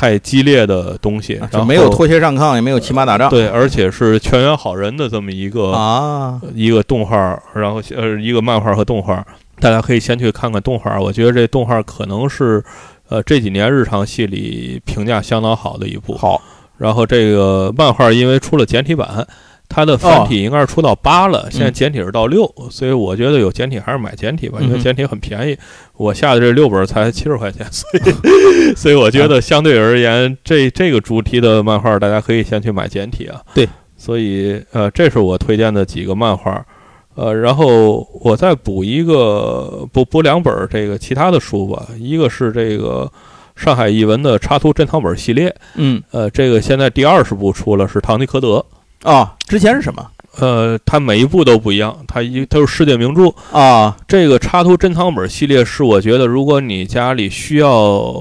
[0.00, 3.28] 太激烈的东西，然后啊就没有脱鞋上炕，也没有骑马打仗。
[3.28, 9.22] 对，而且是全员好人的这么一个、啊，一个动画，然后呃一个漫画和动画，
[9.60, 12.64] 大家可以先去看看动画，我觉得这动画可能是
[13.10, 16.16] 呃这几年日常系里评价相当好的一部。
[16.16, 16.40] 好，
[16.78, 19.28] 然后这个漫画因为出了简体版，
[19.72, 25.56] 它的繁体应该是出到八了，现在简体是到六，所以我觉得有简体还是买简体吧，因为简体很便宜。
[25.96, 33.40] 我下的这六本才七十块钱，所以 所以我觉得相对而言，这这个主题的漫画大家可以先去买简体啊。
[33.54, 36.66] 对，所以呃，这是我推荐的几个漫画。
[37.14, 43.08] 呃，然后我再补一个补补两本这个其他的书吧，一个是这个
[43.62, 45.54] 《上海译文的插图珍藏本系列。
[45.76, 48.56] 嗯呃，这个现在第二十部出了，是《唐吉诃德》。
[49.02, 50.06] 啊，之前是什么
[50.38, 53.32] 呃，它每一部都不一样，它一它是世界名著。
[53.50, 53.96] 啊？
[54.06, 58.14] 这个插图珍藏本系列是我觉得，如果你家里需要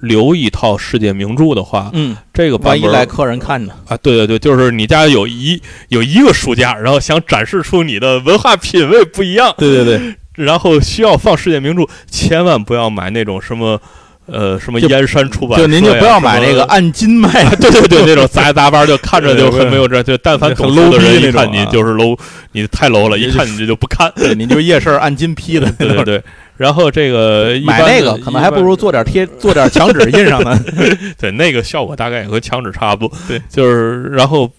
[0.00, 3.72] 留一套世界名著的话，嗯，这个版本万一来客人看呢？
[3.86, 13.80] 啊，对对对，就是你家有一有一个书架，然后想展示出你的文化品味不一样，对对对，然后需要放世界名著，千万不要买那种什么。
[14.26, 22.18] 呃，什么燕山出版社就，您就不要买那个按斤卖， 对对对，那种杂杂八就看着就没有这，就但凡很懂 low 书的人一看你就是 low，
[22.52, 24.10] 你太 low 了，一看你这就不看。
[24.16, 26.22] 对，您就夜市按斤批的， 对对对，
[26.56, 30.58] 然后这个一买那个可能还不如做点贴，做点墙纸印上呢。
[31.20, 33.18] 对那个效果大概也和墙纸差不多。
[33.28, 34.50] 对，就是然后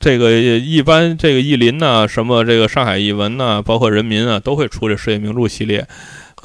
[0.00, 5.86] 这个一般这个译林呐，什么这个上海译文呐，包括人民啊，都会出这世界名著系列。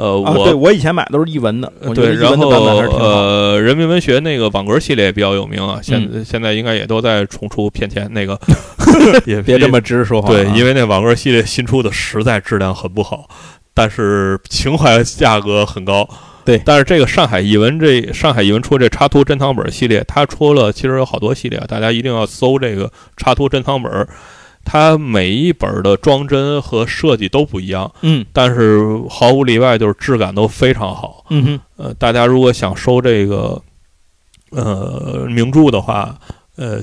[0.01, 2.49] 呃，啊，我对我以前买的都是译文的，我觉得对，然后。
[2.51, 8.39] 呃，人民文学那个网格系列也比较有名啊，现、嗯现在应该也都在重出骗钱那个，
[9.25, 10.31] 也 别这么直说话啊。
[10.31, 13.29] 对，因为那网格系列新出的实在质量很不好，
[13.75, 16.07] 但是情怀价格很高。
[16.43, 24.07] 对但是这个上海译文这上海译文出这插图珍藏本系列，它出了其实有好多系列，大家一定要搜这个插图珍藏本。
[24.63, 31.25] 它每一本的装帧和设计都不一样，嗯但是毫无例外就是质感都非常好。
[31.29, 33.61] 嗯哼呃，大家如果想收这个
[34.51, 36.17] 呃名著的话，
[36.55, 36.81] 呃，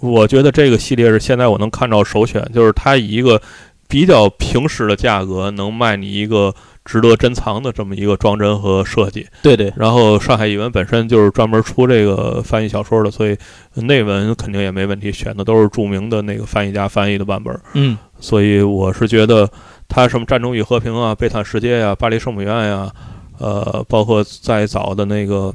[0.00, 3.40] 我觉得这个系列是现在我能看到首选，就是它以一个
[3.88, 6.54] 比较平实的价格能卖你一个
[6.86, 9.26] 值得珍藏的这么一个装帧和设计。
[9.42, 13.36] 对对，然后上海译文本身就是专门出这个翻译小说的，所以
[13.74, 17.54] 内文肯定也没问题，选的都是著名的那个翻译家翻译的版本。
[17.74, 19.46] 嗯所以我是觉得
[19.88, 22.90] 他什么《战争与和平》啊，《悲惨世界》呀，《巴黎圣母院》呀，
[23.38, 25.52] 呃，包括再早的那个，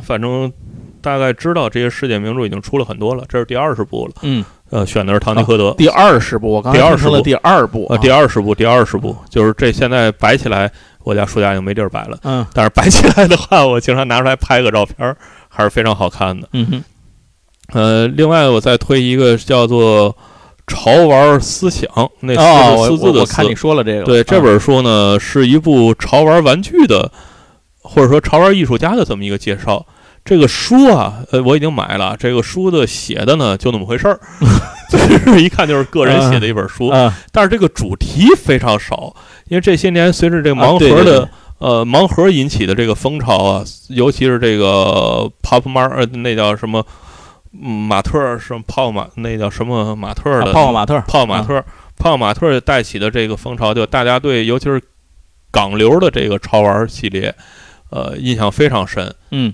[0.00, 0.52] 反正
[1.00, 4.14] 大概知道这些世界名著已经出了很多了，这是第二十部了。
[4.22, 10.70] 嗯，呃，选的是《唐吉诃德》第二十部，我刚才第二十了第二部呃，第二十部，第二十部就是这现在摆起来，
[11.04, 12.18] 我家书架就没地儿摆了。
[12.22, 15.16] 嗯但是摆起来的话，我经常拿出来拍个照片儿，
[15.48, 16.48] 还是非常好看的。
[16.52, 16.84] 嗯哼
[17.72, 20.10] 呃，另外我再推一个叫做
[20.66, 21.88] 《潮玩思想》，
[22.20, 27.10] 那四哦，是我四字的四我我看你说了这个了，对，这啊本书呢是一部潮玩玩具的，
[27.82, 29.86] 或者说潮玩艺术家的这么一个介绍。
[30.24, 32.16] 这个书啊，呃，我已经买了。
[32.18, 34.20] 这个书的写的呢，就那么回事儿，
[34.90, 34.98] 就
[35.32, 36.88] 是一看就是个人写的一本书。
[36.88, 37.16] 啊。
[37.32, 39.14] 但是这个主题非常少，
[39.46, 41.28] 因为这些年随着这个啊盲盒的、对对对。
[41.58, 46.86] 呃盲盒引起的这个风潮啊，尤其是这个 Pop Mar 呃那叫什么
[47.52, 51.64] 嗯马特儿什么泡马那叫什么马特儿的、啊泡泡玛特，泡马特，
[51.96, 54.80] 泡马特带起的这个风潮，就大家对尤其是
[55.50, 57.34] 港流的这个潮玩系列，
[57.90, 59.52] 呃，印象非常深，嗯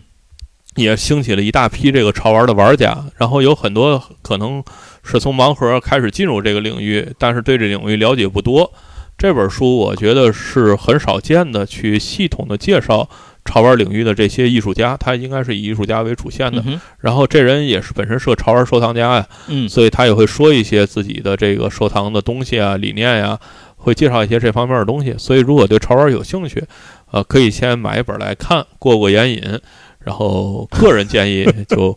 [0.77, 3.05] 也兴起了一大批这个潮玩的玩家。
[3.17, 4.63] 然后有很多可能
[5.03, 8.73] 是从盲盒开始进入这个领域，但是对这领域了解不多。
[9.17, 13.09] 这本书我觉得是很少见的，去系统的介绍
[13.45, 16.61] 潮玩领域的这些艺术家，他应该是以艺术家为主线的。
[16.67, 23.39] 嗯然后这人也是本身是个潮玩收藏家呀，嗯所以他也会说一些自己的这个收藏的东西啊、理念呀、
[23.77, 25.15] 会介绍一些这方面的东西。
[25.17, 26.65] 所以如果对潮玩有兴趣，
[27.13, 29.61] 呃，可以先买一本来看，过过眼瘾。
[30.05, 31.97] 然后个人建议 就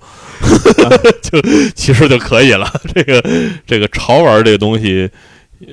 [1.22, 1.41] 就
[1.76, 2.72] 其实就可以了。
[2.93, 3.24] 这个
[3.66, 5.10] 这个潮玩这个东西。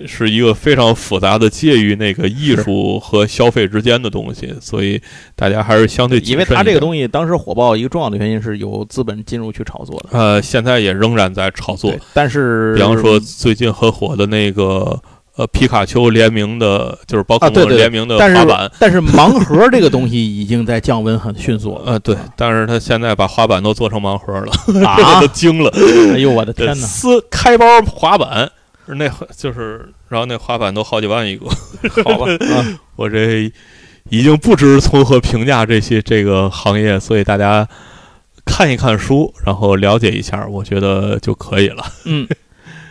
[0.07, 4.99] 是一个非常复杂的介于那个艺术和消费之间的东西，所以
[5.37, 11.95] 大家还是相对因为它这个东西当时火爆一个重要的原因是有资本进入去炒作的，呃，现在也仍然在炒作。
[12.15, 14.99] 但是比方说最近很火的那个
[15.37, 18.71] 呃皮卡丘联名的，就是宝可梦联名的但是滑板。
[18.79, 24.53] 但是盲盒这个东西已经在降温很迅速了 呃，对，但是他现在把滑板都做成盲盒了，
[24.87, 25.27] 啊都！
[25.29, 25.71] 惊了。
[26.15, 26.75] 哎呦我的天哪！
[26.75, 28.51] 撕开包滑板，
[28.87, 31.47] 那就是，然后那滑板都好几万一个。
[32.05, 33.51] 好吧，啊，我这
[34.11, 37.67] 已经不知从何评价这些这个行业，所以大家
[38.45, 41.85] 看一看书，然后了解一下，我觉得就可以了。
[42.05, 42.29] 嗯，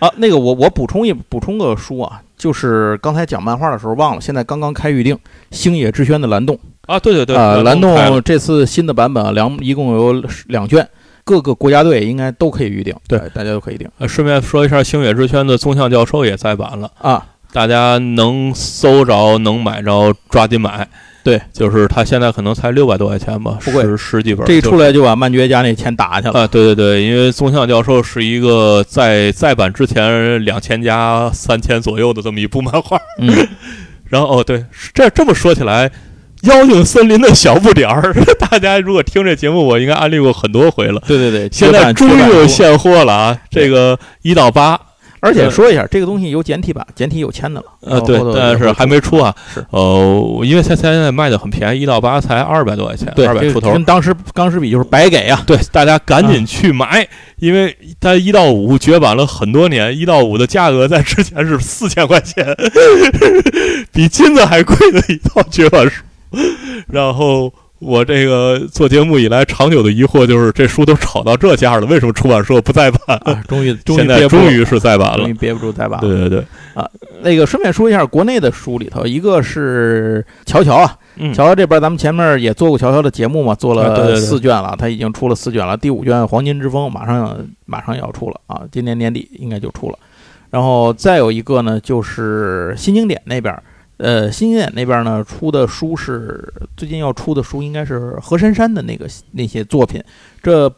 [0.03, 5.17] 啊，那个我我补充一补充个书啊，就是刚才讲漫画的时候忘了，现在刚刚开预定，
[5.51, 10.85] 星野之轩的蓝洞啊，对对对，啊，蓝洞这次新的版本啊两一共有两卷，
[11.23, 16.91] 各个国家队应该都可以预定，对哎大家都可以定呃，顺便说一下，星野之轩的宗像教授也再版了。
[16.99, 17.25] 啊。
[17.53, 20.89] 大家能搜着、能买着，抓紧买。
[21.23, 24.45] 对，就是他现在可能才六百多块钱吧，不贵十十几本。
[24.45, 26.41] 这一出来就把漫觉家那钱打下去了。
[26.41, 32.99] 啊，对对对，因为宗像教授是一个在再版之前两千加三千左右的这么一部漫画。
[33.19, 33.47] 嗯，
[34.09, 35.89] 然后哦，对，这这么说起来，
[36.41, 41.01] 妖精森林的小不点儿， 大家如果听这节目，我应该安利过很多回了。
[41.07, 43.37] 对对对，现在终于有，现货了啊！
[43.49, 44.77] 这个一到八，
[45.23, 47.67] 而且说一下，这个东西有简体版，简体有签的了。
[47.79, 49.33] 呃，对，但是还没出啊。
[49.53, 53.71] 是，呃，因为它现在卖的很便宜，一到八才二百多块钱，对，二百出头。
[53.71, 55.41] 跟当时钢石比就是白给啊。
[55.47, 57.07] 对，大家赶紧去买，
[57.37, 62.45] 因为它一到五绝版了很多年，一到五的价格在之前是四千块钱，
[63.93, 66.03] 比金子还贵的一套绝版书。
[66.87, 67.53] 然后
[67.83, 73.17] 我这个做节目以来长久的疑惑就是，这书都炒到这价了，为什么出版社不再版？
[73.25, 75.33] 啊， 终于终于终于是再版了终于。
[75.33, 76.07] 憋不住再版了。
[76.07, 76.89] 对对对，啊
[77.21, 89.97] 那个顺便说一下，国内的书里头，一个是乔乔啊，嗯，乔乔这边咱们前面也做过乔乔的节目嘛，做了啊对对对四卷了，他已经出了四卷了，第五卷《黄金之风》马上马上要出了啊，今年年底应该就出了。
[90.49, 93.57] 然后再有一个呢，就是新经典那边，
[94.03, 100.03] 呃，新经典那边呢出的书是最近要出的书，应该是何珊珊的那个那些作品，
[100.41, 100.71] 这。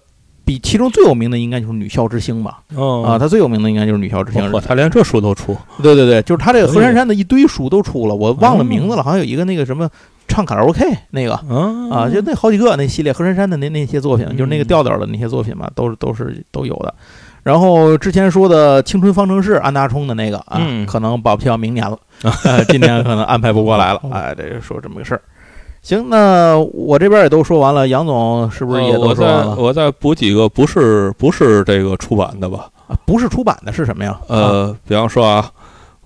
[0.47, 4.39] 比其中最有名的应该就是《女校之星》吧，哦啊，他最有名的应该就是《女校之星》。
[4.51, 9.89] 嚯他连这书都出，对对对，就是他这个何珊珊的一堆书都出了，我忘了名字了，好像有一个那个什么
[10.27, 16.93] 唱卡拉 OK 那个啊啊，就那好几个那系列何珊珊的那那些作品，就是那个嗯调调的那些作品嘛，都是都是都有的。
[17.45, 21.95] 然后之前说的《青春方程式》安达充的那个啊，嗯可能保不齐要明年了，
[22.43, 25.21] 呃，今年可能安排不过来了哦，哎，这是说这么个事儿。
[25.83, 29.55] 行，那我这边也都说完了，杨总是不是也都说完了？
[29.57, 32.67] 我再补几个不是不是这个出版的吧？
[32.87, 34.19] 啊不是出版的是什么呀？
[34.21, 35.47] 啊，呃，比方说啊，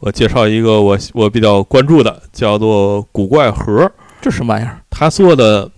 [0.01, 4.77] 我介绍一个我我比较关注的，叫做古怪盒，这什么玩意儿？
[4.89, 5.71] 他做的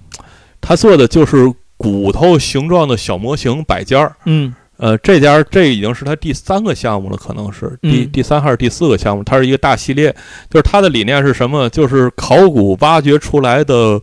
[0.59, 4.15] 他做的就是骨头形状的小模型摆件儿。
[4.25, 8.11] 嗯呃，这家这已经是他第三个项目了，可能是第、嗯。
[8.11, 9.23] 第三还是第四个项目。
[9.23, 10.11] 它是一个大系列，
[10.49, 11.69] 就是它的理念是什么？
[11.69, 14.01] 就是考古挖掘出来的，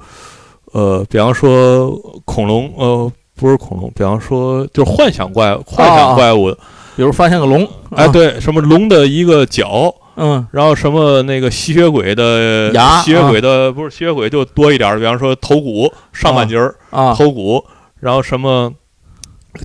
[0.73, 1.91] 呃，比方说
[2.25, 6.55] 恐龙，呃，不是恐龙，比方说就是幻想怪幻想怪物，
[6.95, 10.47] 比如发现个龙，哎，啊，对，什么龙的一个角，嗯。
[10.53, 17.65] 然后什么那个吸血鬼的牙吸血鬼的、不是吸血鬼就多一点儿，比方说头骨上半截儿、啊，头骨，
[17.99, 18.73] 然后什么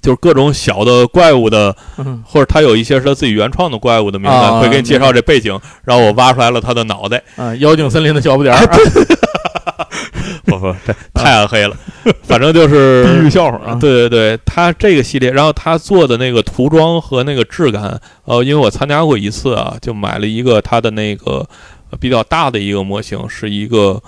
[0.01, 1.75] 就是各种小的怪物的。
[1.97, 7.21] 嗯或者他有一些是他自己原创的怪物的名字，啊会给你介绍这背景，然后我挖出来了他的脑袋。
[7.35, 8.65] 啊，妖精森林的小不点儿，
[10.45, 11.75] 不不，这太暗黑了。
[12.23, 21.45] 反正就是地狱笑话啊，对对对，他这个系列，然后他做的那个涂装和那个质感，呃，因为我参加过一次啊，就买了一个他的那个
[21.91, 24.01] 呃比较大的一个模型，是一个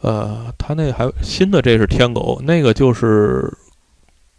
[0.00, 3.52] 呃，他那还新的这是天狗，那个就是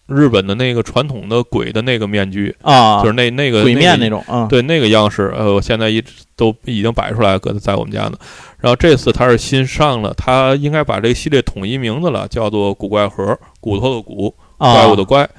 [0.09, 8.17] 日本的那个传统的鬼的那个面具，啊，就是那那个鬼面那种啊，对那个样式，呃，我现在一直都已经摆出来，搁在我们家呢。
[8.59, 15.29] 然后这次它是新上了，它应该把这个系列统一名字了，叫做“古怪盒”，骨头的骨，啊怪物的怪。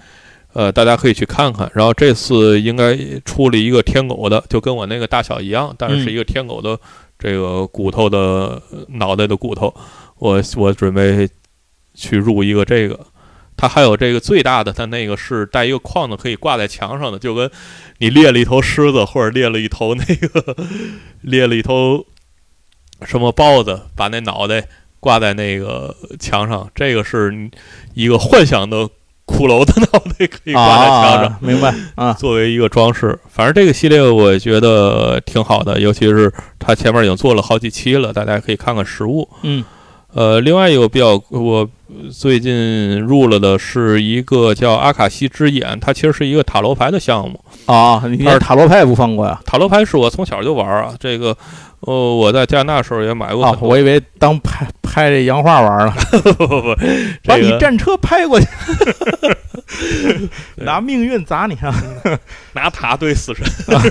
[0.52, 1.70] 呃，大家可以去看看。
[1.74, 6.78] 然后这次应该出了一个天狗的，就跟我那个大小一样，但是是一个天狗的
[7.18, 8.18] 这个骨头的
[8.70, 9.74] 呃脑袋的骨头。
[10.18, 11.28] 我我准备
[11.94, 12.98] 去入一个这个。
[13.60, 17.50] 它还有这个最大的，它那个是带一个框子可以挂在墙上的，就跟
[17.98, 20.56] 你猎了一头狮子或者猎了一头那个
[21.20, 22.06] 猎了一头
[23.04, 24.66] 什么豹子，把那脑袋
[24.98, 27.50] 挂在那个墙上，这个是
[27.92, 28.78] 一个幻想的
[29.26, 31.24] 骷髅的脑袋可以挂在墙上。
[31.24, 39.28] 啊，明白啊，作为一个装饰，反正这个系列我觉得挺好的，尤其是它前面已经做了好几期了，大家可以看看实物。
[39.42, 39.62] 嗯
[40.12, 41.70] 呃，另外一个比较我
[42.12, 47.42] 最近入了的是一个叫阿卡西之眼，它其实是一个塔罗牌的项目。
[47.66, 49.40] 啊，你是塔罗牌也不放过呀？
[49.44, 51.36] 塔罗牌是我从小就玩啊，这个，
[51.80, 53.56] 呃，我在加拿大时候也买过。
[53.60, 55.94] 我以为当拍拍这洋画玩了，
[57.24, 58.46] 把这个你战车拍过去，
[60.56, 61.74] 拿命运砸你啊！
[62.54, 63.44] 拿塔对死神。
[63.74, 63.82] 啊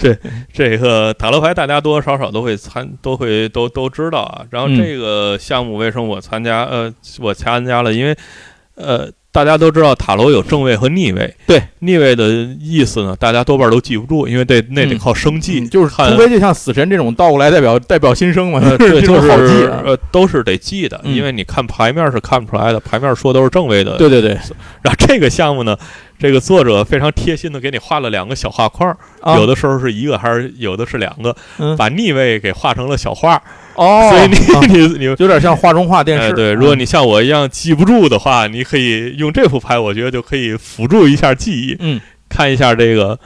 [0.00, 0.18] 这
[0.52, 4.44] 这个塔罗牌大家多多少少都会参，都会都都知道啊。
[4.50, 6.64] 然后嗯这个项目为什么我参加？
[6.64, 8.16] 呃，我参加了，因为
[8.74, 11.34] 呃，大家都知道塔罗有正位和逆位。
[11.46, 12.28] 对，逆位的
[12.60, 14.98] 意思呢，大家多半都记不住，因为得那得嗯。
[14.98, 16.10] 靠生记，嗯就是看。
[16.10, 19.82] 除非就像死神这种倒过来代表 代表新生嘛，呃，对，这 就是种好记啊。
[19.86, 21.14] 呃，都是得记的，嗯。
[21.14, 23.96] 因为你看牌面是看不出来的，牌面说都是正位的。
[23.96, 24.32] 对对对，
[24.82, 25.74] 然后这个项目呢，
[26.18, 29.38] 这个作者非常贴心的给你画了两个小画框，啊。
[29.38, 31.74] 有的时候是一个，还是有的是两个，嗯。
[31.78, 33.42] 把逆位给画成了小画，
[33.74, 35.04] 哦，所以你、啊你 你。
[35.04, 36.24] 有点像画中画电视。
[36.24, 43.18] 哎，对，如果你像我一样记不住的话，你可以用这副牌，我觉得就可以辅助一下记忆，嗯看一下这个，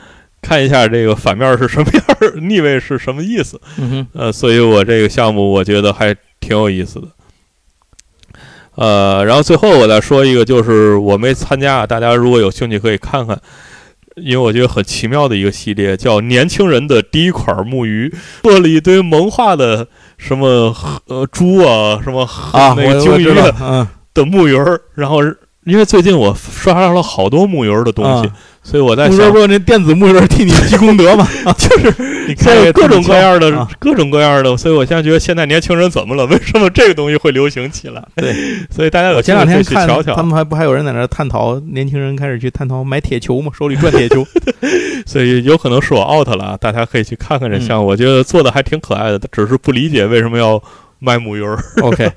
[0.43, 3.61] 看一下这个反面是什么样儿， 逆位是什么意思。
[3.79, 7.09] 嗯哼呃，所以我这个项目我觉得还挺有意思的。
[8.75, 13.41] 呃，然后最后我再说一个，就是我没参加，大家如果有兴趣可以看看，
[14.17, 18.09] 因为我觉得很奇妙的一个系列，叫《年轻人的第一款木鱼》，
[18.43, 20.75] 做了一堆萌化的什么
[21.07, 23.25] 呃猪啊，什么啊，那个鲸鱼
[24.15, 25.21] 的木鱼儿，然后
[25.67, 31.27] 因为最近我刷到了好多木鱼儿的东西，啊所以我在想不是，说那电子木人替你积功德吗？
[31.59, 31.95] 就是
[32.27, 36.27] 你看在各种各样的、啊各种各样的，所以我现在觉得现在年轻人怎么了？
[36.27, 38.03] 为什么这个东西会流行起来？
[38.17, 38.35] 对，
[38.71, 40.15] 所以大家有我前两天去瞧瞧。
[40.15, 44.25] 他们还不还有人在那探讨，年轻人开始去探讨买铁球嘛，手里转铁球。
[45.07, 50.61] 所以有可能是我 out 了啊，大家可以去看看这项目，我觉得做的还挺可爱的，只是不理解为什么要
[50.99, 52.11] 卖木鱼儿 OK，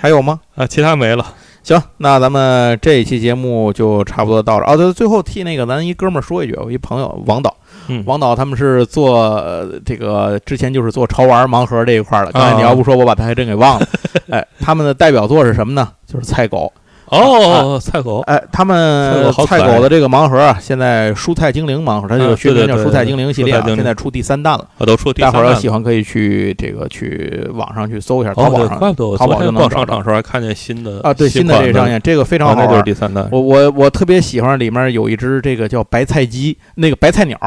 [0.00, 0.40] 还有吗？
[0.56, 1.24] 啊，其他没了。
[1.66, 4.72] 行，那咱们这一期节目就差不多到这儿。
[4.72, 7.52] 哦，对，最后替那个咱一哥们儿说一句，我一朋友王导，
[7.88, 12.30] 嗯王导他们是做、呃这个之前就是做潮玩盲盒这一块儿的。
[12.30, 13.88] 刚才你啊要不说，我把他还真给忘了。
[14.30, 15.88] 哎，他们的代表作是什么呢？
[16.06, 16.72] 就是菜狗。
[17.08, 24.68] 哦，菜狗，哎，他们菜狗的这个盲盒啊，现在蔬菜精灵盲盒，它这个学名叫蔬菜精灵系列啊，现在出第三弹了。
[24.80, 32.84] 都出第大伙儿要喜欢可以去这个去网上去搜一下，淘宝上淘宝逛就能找着商场时候还看见新的啊，对，新的这个上线，这个非常啊那就是好玩。
[32.84, 33.28] 第三弹。
[33.30, 37.38] 我我我特别喜欢里面有一只这个叫白菜鸡，那个白菜鸟，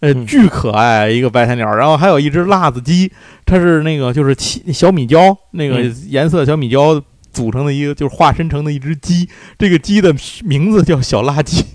[0.00, 3.12] 呃，巨可爱一个白菜鸟，然后还有一只辣子鸡，
[3.44, 7.00] 它是那个就是七小米椒那个颜色小米椒
[7.32, 9.28] 组成的一个，就是化身成的一只鸡，
[9.58, 10.14] 这个鸡的
[10.44, 11.64] 名字叫小垃圾。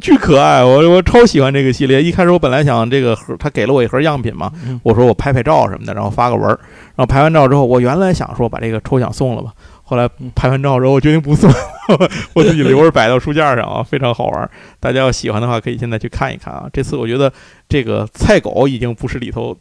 [0.00, 2.02] 巨可爱，我我超喜欢这个系列。
[2.02, 6.58] 一开始我本来想这个盒，他给了我一盒样品嘛，嗯我说我拍拍照什么的，然后发个文儿。
[6.96, 9.52] 然后拍完照之后，我原来想说把这个抽奖送了吧，
[9.84, 11.50] 后来嗯拍完照之后，我决定不送，
[12.34, 14.50] 我自己留着摆到书架上啊， 非常好玩。
[14.80, 16.68] 大家要喜欢的话，可以现在去看一看啊。
[16.72, 17.32] 这次我觉得
[17.68, 19.56] 这个菜狗已经不是里头。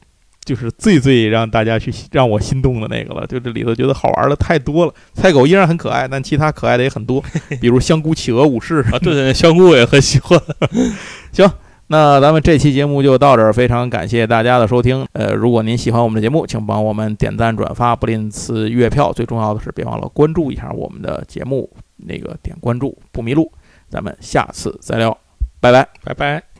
[0.45, 4.93] 就是最最让大家去让我心动的那个了，就这里头觉得好玩的太多了。
[5.13, 7.21] 菜狗依然很可爱，但其他可爱的也很多，
[7.59, 10.39] 比如香菇企鹅武士啊，对对，香菇我也很喜欢。
[11.33, 11.51] 行
[11.87, 15.05] 那咱们这期节目就到这儿，非常感谢大家的收听。
[15.13, 19.13] 呃，如果您喜欢我们的节目，请帮我们点赞、转发，不吝赐月票。
[19.13, 23.51] 最重要的是，别忘了关注一下我们的节目，那个点关注不迷路。
[23.87, 25.15] 咱们下次再聊，
[25.59, 25.87] 拜拜。
[26.03, 26.54] 拜拜。